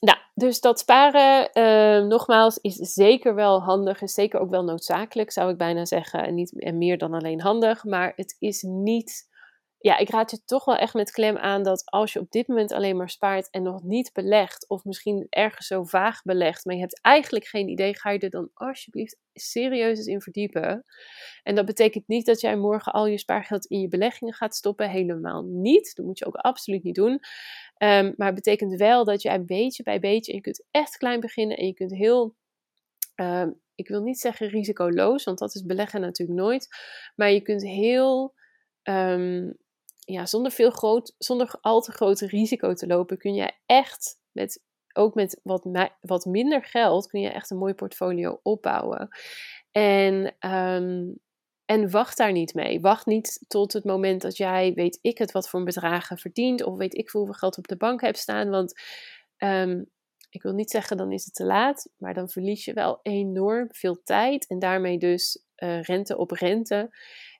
nou, 0.00 0.18
dus 0.34 0.60
dat 0.60 0.78
sparen, 0.78 2.08
nogmaals, 2.08 2.58
is 2.58 2.76
zeker 2.76 3.34
wel 3.34 3.62
handig. 3.62 4.02
Is 4.02 4.14
zeker 4.14 4.40
ook 4.40 4.50
wel 4.50 4.64
noodzakelijk, 4.64 5.30
zou 5.30 5.50
ik 5.50 5.56
bijna 5.56 5.84
zeggen. 5.84 6.24
En, 6.24 6.34
niet, 6.34 6.60
en 6.60 6.78
meer 6.78 6.98
dan 6.98 7.14
alleen 7.14 7.40
handig. 7.40 7.84
Maar 7.84 8.12
het 8.16 8.36
is 8.38 8.62
niet 8.62 9.27
ja, 9.78 9.98
ik 9.98 10.10
raad 10.10 10.30
je 10.30 10.44
toch 10.44 10.64
wel 10.64 10.76
echt 10.76 10.94
met 10.94 11.10
klem 11.10 11.36
aan 11.36 11.62
dat 11.62 11.90
als 11.90 12.12
je 12.12 12.20
op 12.20 12.30
dit 12.30 12.48
moment 12.48 12.72
alleen 12.72 12.96
maar 12.96 13.10
spaart 13.10 13.50
en 13.50 13.62
nog 13.62 13.82
niet 13.82 14.12
belegt, 14.12 14.68
of 14.68 14.84
misschien 14.84 15.26
ergens 15.30 15.66
zo 15.66 15.84
vaag 15.84 16.22
belegt, 16.22 16.64
maar 16.64 16.74
je 16.74 16.80
hebt 16.80 17.00
eigenlijk 17.00 17.46
geen 17.46 17.68
idee, 17.68 17.98
ga 17.98 18.10
je 18.10 18.18
er 18.18 18.30
dan 18.30 18.50
alsjeblieft 18.54 19.18
serieus 19.32 19.98
eens 19.98 20.06
in 20.06 20.20
verdiepen. 20.20 20.84
En 21.42 21.54
dat 21.54 21.64
betekent 21.64 22.08
niet 22.08 22.26
dat 22.26 22.40
jij 22.40 22.56
morgen 22.56 22.92
al 22.92 23.06
je 23.06 23.18
spaargeld 23.18 23.66
in 23.66 23.80
je 23.80 23.88
beleggingen 23.88 24.34
gaat 24.34 24.54
stoppen, 24.54 24.90
helemaal 24.90 25.42
niet. 25.42 25.96
Dat 25.96 26.06
moet 26.06 26.18
je 26.18 26.26
ook 26.26 26.36
absoluut 26.36 26.82
niet 26.82 26.94
doen. 26.94 27.12
Um, 27.12 28.14
maar 28.16 28.26
het 28.26 28.34
betekent 28.34 28.76
wel 28.76 29.04
dat 29.04 29.22
jij 29.22 29.44
beetje 29.44 29.82
bij 29.82 30.00
beetje, 30.00 30.30
en 30.30 30.36
je 30.36 30.42
kunt 30.42 30.66
echt 30.70 30.96
klein 30.96 31.20
beginnen 31.20 31.56
en 31.56 31.66
je 31.66 31.74
kunt 31.74 31.94
heel 31.94 32.36
um, 33.14 33.60
ik 33.74 33.88
wil 33.88 34.02
niet 34.02 34.18
zeggen 34.18 34.48
risicoloos, 34.48 35.24
want 35.24 35.38
dat 35.38 35.54
is 35.54 35.64
beleggen 35.64 36.00
natuurlijk 36.00 36.38
nooit. 36.38 36.68
Maar 37.16 37.30
je 37.30 37.40
kunt 37.40 37.62
heel 37.62 38.34
um, 38.82 39.56
ja, 40.12 40.26
zonder, 40.26 40.52
veel 40.52 40.70
groot, 40.70 41.14
zonder 41.18 41.58
al 41.60 41.80
te 41.80 41.92
groot 41.92 42.20
risico 42.20 42.74
te 42.74 42.86
lopen, 42.86 43.18
kun 43.18 43.34
je 43.34 43.52
echt 43.66 44.18
met, 44.32 44.62
ook 44.92 45.14
met 45.14 45.40
wat, 45.42 45.90
wat 46.00 46.24
minder 46.24 46.64
geld, 46.64 47.06
kun 47.06 47.20
je 47.20 47.28
echt 47.28 47.50
een 47.50 47.58
mooi 47.58 47.74
portfolio 47.74 48.40
opbouwen. 48.42 49.08
En, 49.70 50.34
um, 50.50 51.18
en 51.64 51.90
wacht 51.90 52.16
daar 52.16 52.32
niet 52.32 52.54
mee. 52.54 52.80
Wacht 52.80 53.06
niet 53.06 53.44
tot 53.48 53.72
het 53.72 53.84
moment 53.84 54.22
dat 54.22 54.36
jij, 54.36 54.72
weet 54.74 54.98
ik 55.00 55.18
het, 55.18 55.32
wat 55.32 55.48
voor 55.48 55.62
bedragen 55.62 56.18
verdient, 56.18 56.64
of 56.64 56.76
weet 56.76 56.96
ik 56.96 57.10
hoeveel 57.10 57.34
geld 57.34 57.58
op 57.58 57.68
de 57.68 57.76
bank 57.76 58.00
hebt 58.00 58.18
staan. 58.18 58.50
Want 58.50 58.80
um, 59.38 59.90
ik 60.30 60.42
wil 60.42 60.52
niet 60.52 60.70
zeggen 60.70 60.96
dan 60.96 61.12
is 61.12 61.24
het 61.24 61.34
te 61.34 61.44
laat, 61.44 61.88
maar 61.96 62.14
dan 62.14 62.28
verlies 62.28 62.64
je 62.64 62.72
wel 62.72 63.00
enorm 63.02 63.66
veel 63.70 64.02
tijd 64.02 64.46
en 64.46 64.58
daarmee 64.58 64.98
dus 64.98 65.44
uh, 65.56 65.82
rente 65.82 66.16
op 66.16 66.30
rente. 66.30 66.90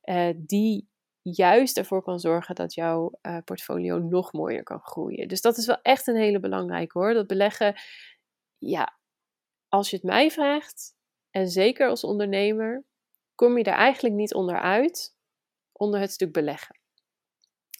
uh, 0.05 0.29
die 0.37 0.89
juist 1.23 1.77
ervoor 1.77 2.03
kan 2.03 2.19
zorgen 2.19 2.55
dat 2.55 2.75
jouw 2.75 3.19
uh, 3.23 3.39
portfolio 3.45 3.99
nog 3.99 4.33
mooier 4.33 4.63
kan 4.63 4.81
groeien. 4.81 5.29
Dus 5.29 5.41
dat 5.41 5.57
is 5.57 5.67
wel 5.67 5.81
echt 5.83 6.07
een 6.07 6.17
hele 6.17 6.41
belangrijke 6.41 6.99
hoor. 6.99 7.15
Dat 7.15 7.27
beleggen, 7.27 7.75
ja, 8.59 8.99
als 9.69 9.91
je 9.91 9.97
het 9.97 10.05
mij 10.05 10.31
vraagt, 10.31 10.97
en 11.31 11.49
zeker 11.49 11.89
als 11.89 12.05
ondernemer, 12.05 12.85
kom 13.35 13.59
je 13.59 13.65
er 13.65 13.73
eigenlijk 13.73 14.15
niet 14.15 14.35
onderuit 14.35 15.17
onder 15.73 16.01
het 16.01 16.13
stuk 16.13 16.33
beleggen 16.33 16.79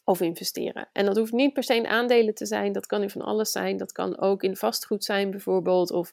of 0.05 0.21
investeren. 0.21 0.89
En 0.93 1.07
dat 1.07 1.17
hoeft 1.17 1.33
niet 1.33 1.53
per 1.53 1.63
se 1.63 1.75
in 1.75 1.87
aandelen 1.87 2.35
te 2.35 2.47
zijn, 2.47 2.73
dat 2.73 2.87
kan 2.87 3.03
in 3.03 3.11
van 3.11 3.23
alles 3.23 3.51
zijn. 3.51 3.77
Dat 3.77 3.93
kan 3.93 4.19
ook 4.19 4.43
in 4.43 4.57
vastgoed 4.57 5.05
zijn 5.05 5.31
bijvoorbeeld, 5.31 5.91
of 5.91 6.13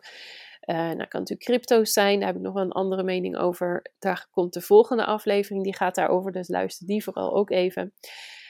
uh, 0.66 0.76
nou, 0.76 1.08
kan 1.08 1.20
natuurlijk 1.20 1.50
crypto's 1.50 1.92
zijn, 1.92 2.20
daar 2.20 2.28
heb 2.28 2.38
ik 2.38 2.42
nog 2.42 2.54
wel 2.54 2.64
een 2.64 2.72
andere 2.72 3.04
mening 3.04 3.38
over. 3.38 3.92
Daar 4.00 4.28
komt 4.32 4.54
de 4.54 4.62
volgende 4.62 5.06
aflevering, 5.06 5.64
die 5.64 5.76
gaat 5.76 5.96
daarover, 5.96 6.32
dus 6.32 6.48
luister 6.48 6.88
die 6.88 7.04
vooral 7.04 7.36
ook 7.36 7.50
even. 7.52 7.94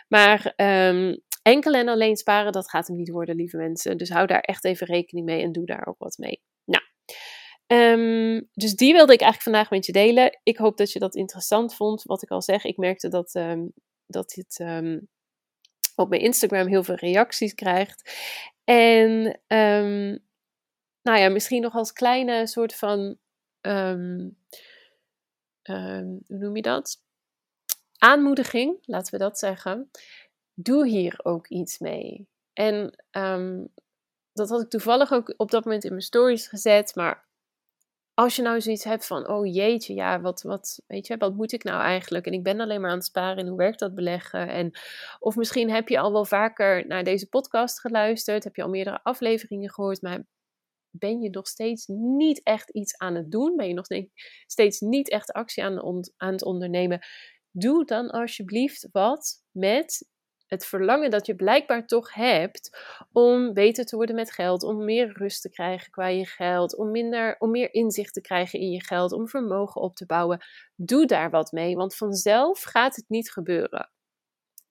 Maar 0.07 0.53
um, 0.55 1.21
enkel 1.41 1.73
en 1.73 1.87
alleen 1.87 2.15
sparen, 2.15 2.51
dat 2.51 2.69
gaat 2.69 2.87
hem 2.87 2.97
niet 2.97 3.09
worden, 3.09 3.35
lieve 3.35 3.57
mensen. 3.57 3.97
Dus 3.97 4.09
hou 4.09 4.27
daar 4.27 4.39
echt 4.39 4.65
even 4.65 4.87
rekening 4.87 5.25
mee 5.25 5.41
en 5.41 5.51
doe 5.51 5.65
daar 5.65 5.87
ook 5.87 5.99
wat 5.99 6.17
mee. 6.17 6.41
Nou, 6.65 6.83
um, 7.67 8.49
dus 8.53 8.75
die 8.75 8.93
wilde 8.93 9.13
ik 9.13 9.21
eigenlijk 9.21 9.41
vandaag 9.41 9.69
met 9.69 9.85
je 9.85 9.91
delen. 9.91 10.39
Ik 10.43 10.57
hoop 10.57 10.77
dat 10.77 10.91
je 10.91 10.99
dat 10.99 11.15
interessant 11.15 11.75
vond. 11.75 12.03
Wat 12.03 12.21
ik 12.21 12.29
al 12.29 12.41
zeg, 12.41 12.63
ik 12.63 12.77
merkte 12.77 13.07
dat, 13.09 13.35
um, 13.35 13.71
dat 14.05 14.29
dit 14.29 14.63
op 15.95 16.09
mijn 16.09 16.21
Instagram 16.21 16.67
heel 16.67 16.83
veel 16.83 16.95
reacties 16.95 17.53
krijgt. 17.53 18.11
En 18.63 19.41
nou 21.05 21.19
ja, 21.19 21.29
misschien 21.29 21.61
nog 21.61 21.73
als 21.73 21.93
kleine 21.93 22.47
soort 22.47 22.75
van, 22.75 23.17
um, 23.61 24.37
hoe 25.63 26.23
noem 26.27 26.55
je 26.55 26.61
dat? 26.61 27.03
Aanmoediging, 27.97 28.77
laten 28.85 29.11
we 29.11 29.17
dat 29.17 29.39
zeggen. 29.39 29.89
Doe 30.53 30.87
hier 30.87 31.19
ook 31.23 31.47
iets 31.47 31.79
mee. 31.79 32.27
En 32.53 33.03
um, 33.11 33.73
dat 34.33 34.49
had 34.49 34.61
ik 34.61 34.69
toevallig 34.69 35.11
ook 35.11 35.33
op 35.37 35.51
dat 35.51 35.65
moment 35.65 35.83
in 35.83 35.89
mijn 35.89 36.01
stories 36.01 36.47
gezet, 36.47 36.95
maar 36.95 37.25
als 38.13 38.35
je 38.35 38.41
nou 38.41 38.61
zoiets 38.61 38.83
hebt 38.83 39.05
van, 39.05 39.27
oh 39.27 39.53
jeetje, 39.53 39.93
ja, 39.93 40.21
wat, 40.21 40.41
wat, 40.41 40.81
weet 40.87 41.07
je, 41.07 41.17
wat 41.17 41.35
moet 41.35 41.51
ik 41.51 41.63
nou 41.63 41.81
eigenlijk? 41.81 42.25
En 42.25 42.33
ik 42.33 42.43
ben 42.43 42.59
alleen 42.59 42.81
maar 42.81 42.89
aan 42.89 42.97
het 42.97 43.05
sparen 43.05 43.37
en 43.37 43.47
hoe 43.47 43.57
werkt 43.57 43.79
dat 43.79 43.95
beleggen? 43.95 44.47
En, 44.47 44.71
of 45.19 45.35
misschien 45.35 45.71
heb 45.71 45.89
je 45.89 45.99
al 45.99 46.11
wel 46.11 46.25
vaker 46.25 46.87
naar 46.87 47.03
deze 47.03 47.29
podcast 47.29 47.79
geluisterd, 47.79 48.43
heb 48.43 48.55
je 48.55 48.63
al 48.63 48.69
meerdere 48.69 48.99
afleveringen 49.03 49.69
gehoord, 49.69 50.01
maar 50.01 50.25
ben 50.99 51.21
je 51.21 51.29
nog 51.29 51.47
steeds 51.47 51.85
niet 51.87 52.43
echt 52.43 52.69
iets 52.69 52.97
aan 52.97 53.15
het 53.15 53.31
doen? 53.31 53.55
Ben 53.55 53.67
je 53.67 53.73
nog 53.73 53.85
steeds 54.45 54.79
niet 54.79 55.09
echt 55.09 55.31
actie 55.31 55.63
aan, 55.63 55.79
aan 56.17 56.31
het 56.31 56.43
ondernemen? 56.43 56.99
Doe 57.51 57.85
dan 57.85 58.09
alsjeblieft 58.09 58.87
wat 58.91 59.43
met 59.51 60.07
het 60.47 60.65
verlangen 60.65 61.09
dat 61.09 61.25
je 61.25 61.35
blijkbaar 61.35 61.85
toch 61.85 62.13
hebt 62.13 62.77
om 63.11 63.53
beter 63.53 63.85
te 63.85 63.95
worden 63.95 64.15
met 64.15 64.31
geld, 64.31 64.63
om 64.63 64.85
meer 64.85 65.17
rust 65.17 65.41
te 65.41 65.49
krijgen 65.49 65.91
qua 65.91 66.07
je 66.07 66.25
geld, 66.25 66.77
om, 66.77 66.91
minder, 66.91 67.35
om 67.39 67.51
meer 67.51 67.73
inzicht 67.73 68.13
te 68.13 68.21
krijgen 68.21 68.59
in 68.59 68.71
je 68.71 68.83
geld, 68.83 69.11
om 69.11 69.27
vermogen 69.27 69.81
op 69.81 69.95
te 69.95 70.05
bouwen. 70.05 70.45
Doe 70.75 71.05
daar 71.05 71.29
wat 71.29 71.51
mee, 71.51 71.75
want 71.75 71.95
vanzelf 71.95 72.61
gaat 72.61 72.95
het 72.95 73.05
niet 73.07 73.31
gebeuren. 73.31 73.89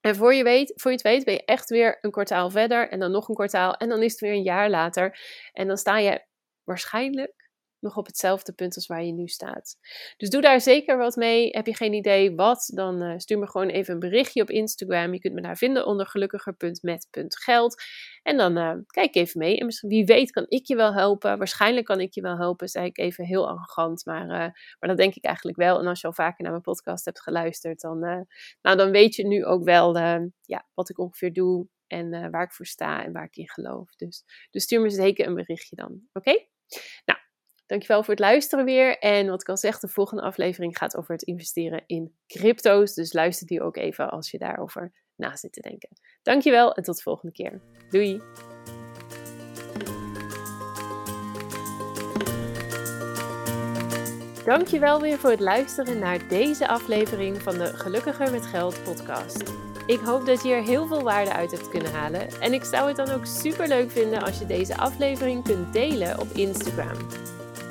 En 0.04 0.16
voor 0.16 0.34
je, 0.34 0.42
weet, 0.42 0.72
voor 0.74 0.90
je 0.90 0.96
het 0.96 1.06
weet 1.06 1.24
ben 1.24 1.34
je 1.34 1.44
echt 1.44 1.68
weer 1.70 1.98
een 2.00 2.10
kwartaal 2.10 2.50
verder 2.50 2.88
en 2.88 2.98
dan 2.98 3.10
nog 3.10 3.28
een 3.28 3.34
kwartaal 3.34 3.74
en 3.74 3.88
dan 3.88 4.02
is 4.02 4.12
het 4.12 4.20
weer 4.20 4.32
een 4.32 4.42
jaar 4.42 4.70
later. 4.70 5.18
En 5.52 5.66
dan 5.66 5.76
sta 5.76 5.98
je 5.98 6.24
waarschijnlijk 6.64 7.43
nog 7.84 7.96
op 7.96 8.06
hetzelfde 8.06 8.52
punt 8.52 8.74
als 8.74 8.86
waar 8.86 9.04
je 9.04 9.12
nu 9.12 9.26
staat. 9.26 9.76
Dus 10.16 10.30
doe 10.30 10.40
daar 10.40 10.60
zeker 10.60 10.98
wat 10.98 11.16
mee. 11.16 11.48
Heb 11.50 11.66
je 11.66 11.74
geen 11.74 11.92
idee 11.92 12.34
wat, 12.34 12.70
dan 12.74 13.02
uh, 13.02 13.14
stuur 13.16 13.38
me 13.38 13.46
gewoon 13.46 13.68
even 13.68 13.94
een 13.94 14.00
berichtje 14.00 14.42
op 14.42 14.50
Instagram. 14.50 15.12
Je 15.12 15.18
kunt 15.18 15.34
me 15.34 15.40
daar 15.40 15.56
vinden 15.56 15.86
onder 15.86 16.06
gelukkiger.met.geld. 16.06 17.82
En 18.22 18.36
dan 18.36 18.58
uh, 18.58 18.74
kijk 18.86 19.14
even 19.14 19.38
mee. 19.38 19.58
En 19.58 19.88
wie 19.88 20.04
weet 20.04 20.30
kan 20.30 20.46
ik 20.48 20.66
je 20.66 20.76
wel 20.76 20.94
helpen. 20.94 21.38
Waarschijnlijk 21.38 21.86
kan 21.86 22.00
ik 22.00 22.14
je 22.14 22.20
wel 22.20 22.36
helpen, 22.36 22.68
zei 22.68 22.86
ik 22.86 22.98
even 22.98 23.24
heel 23.24 23.48
arrogant. 23.48 24.04
Maar, 24.04 24.24
uh, 24.24 24.52
maar 24.78 24.88
dat 24.88 24.96
denk 24.96 25.14
ik 25.14 25.24
eigenlijk 25.24 25.56
wel. 25.56 25.78
En 25.78 25.86
als 25.86 26.00
je 26.00 26.06
al 26.06 26.12
vaker 26.12 26.42
naar 26.42 26.50
mijn 26.50 26.62
podcast 26.62 27.04
hebt 27.04 27.22
geluisterd, 27.22 27.80
dan, 27.80 27.98
nou, 28.62 28.76
dan 28.76 28.90
weet 28.90 29.14
je 29.14 29.26
nu 29.26 29.44
ook 29.44 29.64
wel 29.64 29.98
ja, 30.40 30.66
wat 30.74 30.88
ik 30.88 30.98
ongeveer 30.98 31.32
doe. 31.32 31.66
En 31.86 32.30
waar 32.30 32.42
ik 32.42 32.52
voor 32.52 32.66
sta 32.66 33.04
en 33.04 33.12
waar 33.12 33.24
ik 33.24 33.36
in 33.36 33.48
geloof. 33.48 33.94
Dus, 33.94 34.24
dus 34.50 34.62
stuur 34.62 34.80
me 34.80 34.90
zeker 34.90 35.26
een 35.26 35.34
berichtje 35.34 35.76
dan. 35.76 36.00
Oké? 36.12 36.46
Nou, 37.04 37.13
Dankjewel 37.66 38.02
voor 38.02 38.14
het 38.14 38.22
luisteren 38.22 38.64
weer. 38.64 38.98
En 38.98 39.28
wat 39.28 39.40
ik 39.40 39.48
al 39.48 39.56
zeg, 39.56 39.78
de 39.78 39.88
volgende 39.88 40.22
aflevering 40.22 40.78
gaat 40.78 40.96
over 40.96 41.12
het 41.12 41.22
investeren 41.22 41.82
in 41.86 42.14
crypto's. 42.26 42.94
Dus 42.94 43.12
luister 43.12 43.46
die 43.46 43.62
ook 43.62 43.76
even 43.76 44.10
als 44.10 44.30
je 44.30 44.38
daarover 44.38 44.92
na 45.16 45.36
zit 45.36 45.52
te 45.52 45.60
denken. 45.60 45.88
Dankjewel 46.22 46.74
en 46.74 46.82
tot 46.82 46.96
de 46.96 47.02
volgende 47.02 47.32
keer. 47.32 47.60
Doei! 47.88 48.20
Dankjewel 54.44 55.00
weer 55.00 55.18
voor 55.18 55.30
het 55.30 55.40
luisteren 55.40 55.98
naar 55.98 56.28
deze 56.28 56.68
aflevering 56.68 57.42
van 57.42 57.58
de 57.58 57.66
Gelukkiger 57.66 58.30
met 58.30 58.46
Geld 58.46 58.82
podcast. 58.82 59.42
Ik 59.86 60.00
hoop 60.00 60.26
dat 60.26 60.42
je 60.42 60.52
er 60.52 60.62
heel 60.62 60.86
veel 60.86 61.02
waarde 61.02 61.32
uit 61.32 61.50
hebt 61.50 61.68
kunnen 61.68 61.92
halen. 61.92 62.40
En 62.40 62.52
ik 62.52 62.64
zou 62.64 62.88
het 62.88 62.96
dan 62.96 63.10
ook 63.10 63.26
super 63.26 63.68
leuk 63.68 63.90
vinden 63.90 64.22
als 64.22 64.38
je 64.38 64.46
deze 64.46 64.76
aflevering 64.76 65.44
kunt 65.44 65.72
delen 65.72 66.20
op 66.20 66.28
Instagram. 66.28 66.96